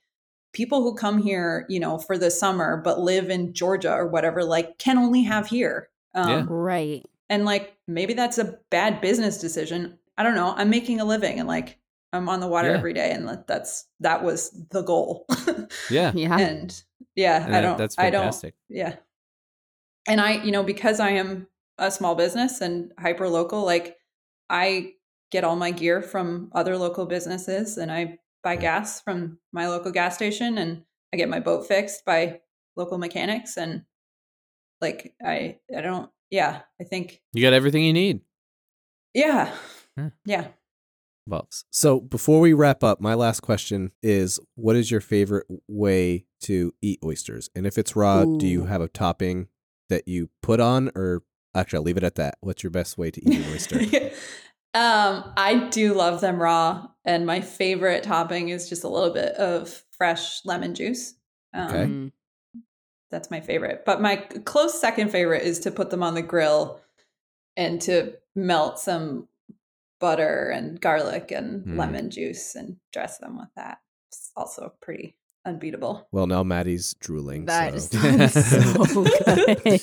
[0.53, 4.43] people who come here, you know, for the summer but live in Georgia or whatever,
[4.43, 5.87] like can only have here.
[6.13, 6.45] Um, Yeah.
[6.49, 7.05] Right.
[7.29, 9.97] and like maybe that's a bad business decision.
[10.17, 10.53] I don't know.
[10.57, 11.77] I'm making a living and like
[12.14, 12.78] I'm on the water Yeah.
[12.78, 15.26] every day and that's that was the goal.
[15.89, 16.12] Yeah.
[16.14, 16.38] Yeah.
[16.38, 16.84] and
[17.16, 18.55] yeah, And I don't that's I don't fantastic.
[18.70, 18.95] yeah.
[20.07, 21.47] And I, you know, because I am
[21.78, 23.97] a small business and hyper local, like
[24.49, 24.93] I
[25.32, 29.91] get all my gear from other local businesses and I buy gas from my local
[29.91, 30.84] gas station and
[31.14, 32.41] I get my boat fixed by
[32.76, 33.84] local mechanics and
[34.82, 38.22] like I I don't yeah, I think You got everything you need.
[39.14, 39.53] yeah.
[39.97, 40.09] Yeah.
[40.26, 40.47] Yeah.
[41.28, 46.26] Well, So before we wrap up, my last question is what is your favorite way
[46.41, 47.49] to eat oysters?
[47.55, 49.47] And if it's raw, do you have a topping
[49.89, 52.38] that you put on or actually I'll leave it at that.
[52.41, 53.80] What's your best way to eat an oyster?
[54.74, 59.34] um, I do love them raw, and my favorite topping is just a little bit
[59.36, 61.15] of fresh lemon juice.
[61.53, 61.84] Um, Okay.
[61.84, 62.11] Mm.
[63.11, 63.84] That's my favorite.
[63.86, 66.80] But my close second favorite is to put them on the grill
[67.57, 69.28] and to melt some
[70.01, 71.77] butter and garlic and Mm.
[71.77, 73.77] lemon juice and dress them with that.
[74.09, 76.07] It's also pretty unbeatable.
[76.11, 77.45] Well, now Maddie's drooling.
[77.45, 77.97] That so.
[77.97, 78.33] sounds
[78.93, 79.81] so good.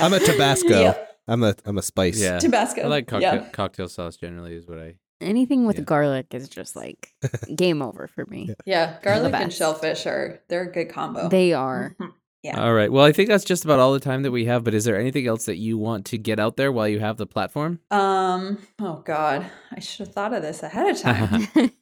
[0.00, 0.80] I'm a Tabasco.
[0.80, 0.94] Yeah.
[1.28, 2.20] I'm a I'm a spice.
[2.20, 2.38] Yeah.
[2.38, 2.82] Tabasco.
[2.82, 3.48] I like cocktail, Yeah.
[3.50, 4.94] cocktail sauce generally is what I.
[5.20, 5.84] Anything with Yeah.
[5.84, 7.12] garlic is just like
[7.54, 8.50] game over for me.
[8.66, 11.28] Yeah, garlic and shellfish are they're a good combo.
[11.28, 11.96] They are.
[12.00, 12.12] Mhm.
[12.42, 12.62] Yeah.
[12.62, 12.92] All right.
[12.92, 14.62] Well, I think that's just about all the time that we have.
[14.62, 17.16] But is there anything else that you want to get out there while you have
[17.16, 17.80] the platform?
[17.90, 18.58] Um.
[18.78, 21.48] Oh God, I should have thought of this ahead of time.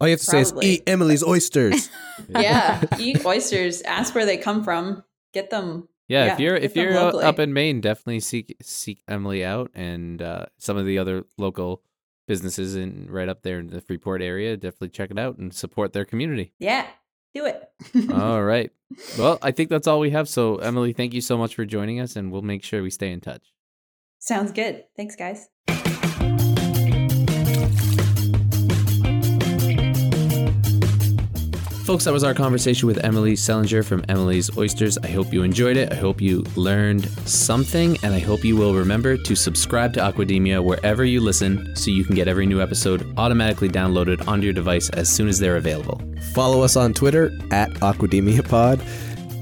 [0.00, 1.90] All you have to say is eat Emily's oysters.
[2.28, 3.82] yeah, eat oysters.
[3.82, 5.04] Ask where they come from.
[5.34, 5.88] Get them.
[6.08, 7.24] Yeah, Yeah, if you're if you're uh, locally.
[7.24, 11.82] up in Maine, definitely seek seek Emily out and uh, some of the other local
[12.26, 14.56] businesses in right up there in the Freeport area.
[14.56, 16.52] Definitely check it out and support their community.
[16.58, 16.86] Yeah,
[17.34, 17.62] do it.
[18.12, 18.70] all right.
[19.18, 20.28] Well, I think that's all we have.
[20.28, 23.10] So Emily, thank you so much for joining us, and we'll make sure we stay
[23.10, 23.52] in touch.
[24.18, 24.84] Sounds good.
[24.96, 25.48] Thanks, guys.
[31.90, 34.96] Folks, that was our conversation with Emily Sellinger from Emily's Oysters.
[34.98, 35.90] I hope you enjoyed it.
[35.90, 40.62] I hope you learned something, and I hope you will remember to subscribe to Aquademia
[40.62, 44.88] wherever you listen so you can get every new episode automatically downloaded onto your device
[44.90, 46.00] as soon as they're available.
[46.32, 48.80] Follow us on Twitter at Aquademia Pod.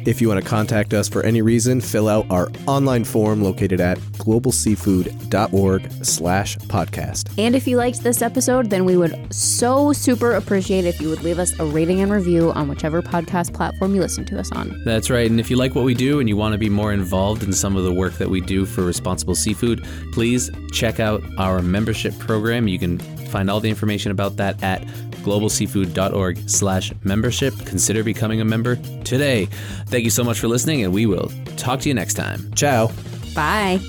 [0.09, 3.79] If you want to contact us for any reason, fill out our online form located
[3.79, 7.31] at globalseafood.org slash podcast.
[7.37, 11.23] And if you liked this episode, then we would so super appreciate if you would
[11.23, 14.83] leave us a rating and review on whichever podcast platform you listen to us on.
[14.87, 15.31] That's right.
[15.31, 17.53] And if you like what we do and you want to be more involved in
[17.53, 22.19] some of the work that we do for responsible seafood, please check out our membership
[22.19, 22.67] program.
[22.67, 22.99] You can
[23.29, 24.83] find all the information about that at
[25.19, 27.55] globalseafood.org slash membership.
[27.67, 29.47] Consider becoming a member today.
[29.87, 32.53] Thank you so much for listening, and we will talk to you next time.
[32.55, 32.91] Ciao.
[33.35, 33.81] Bye.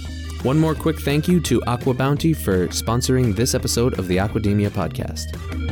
[0.43, 5.68] One more quick thank you to AquaBounty for sponsoring this episode of the Aquademia podcast.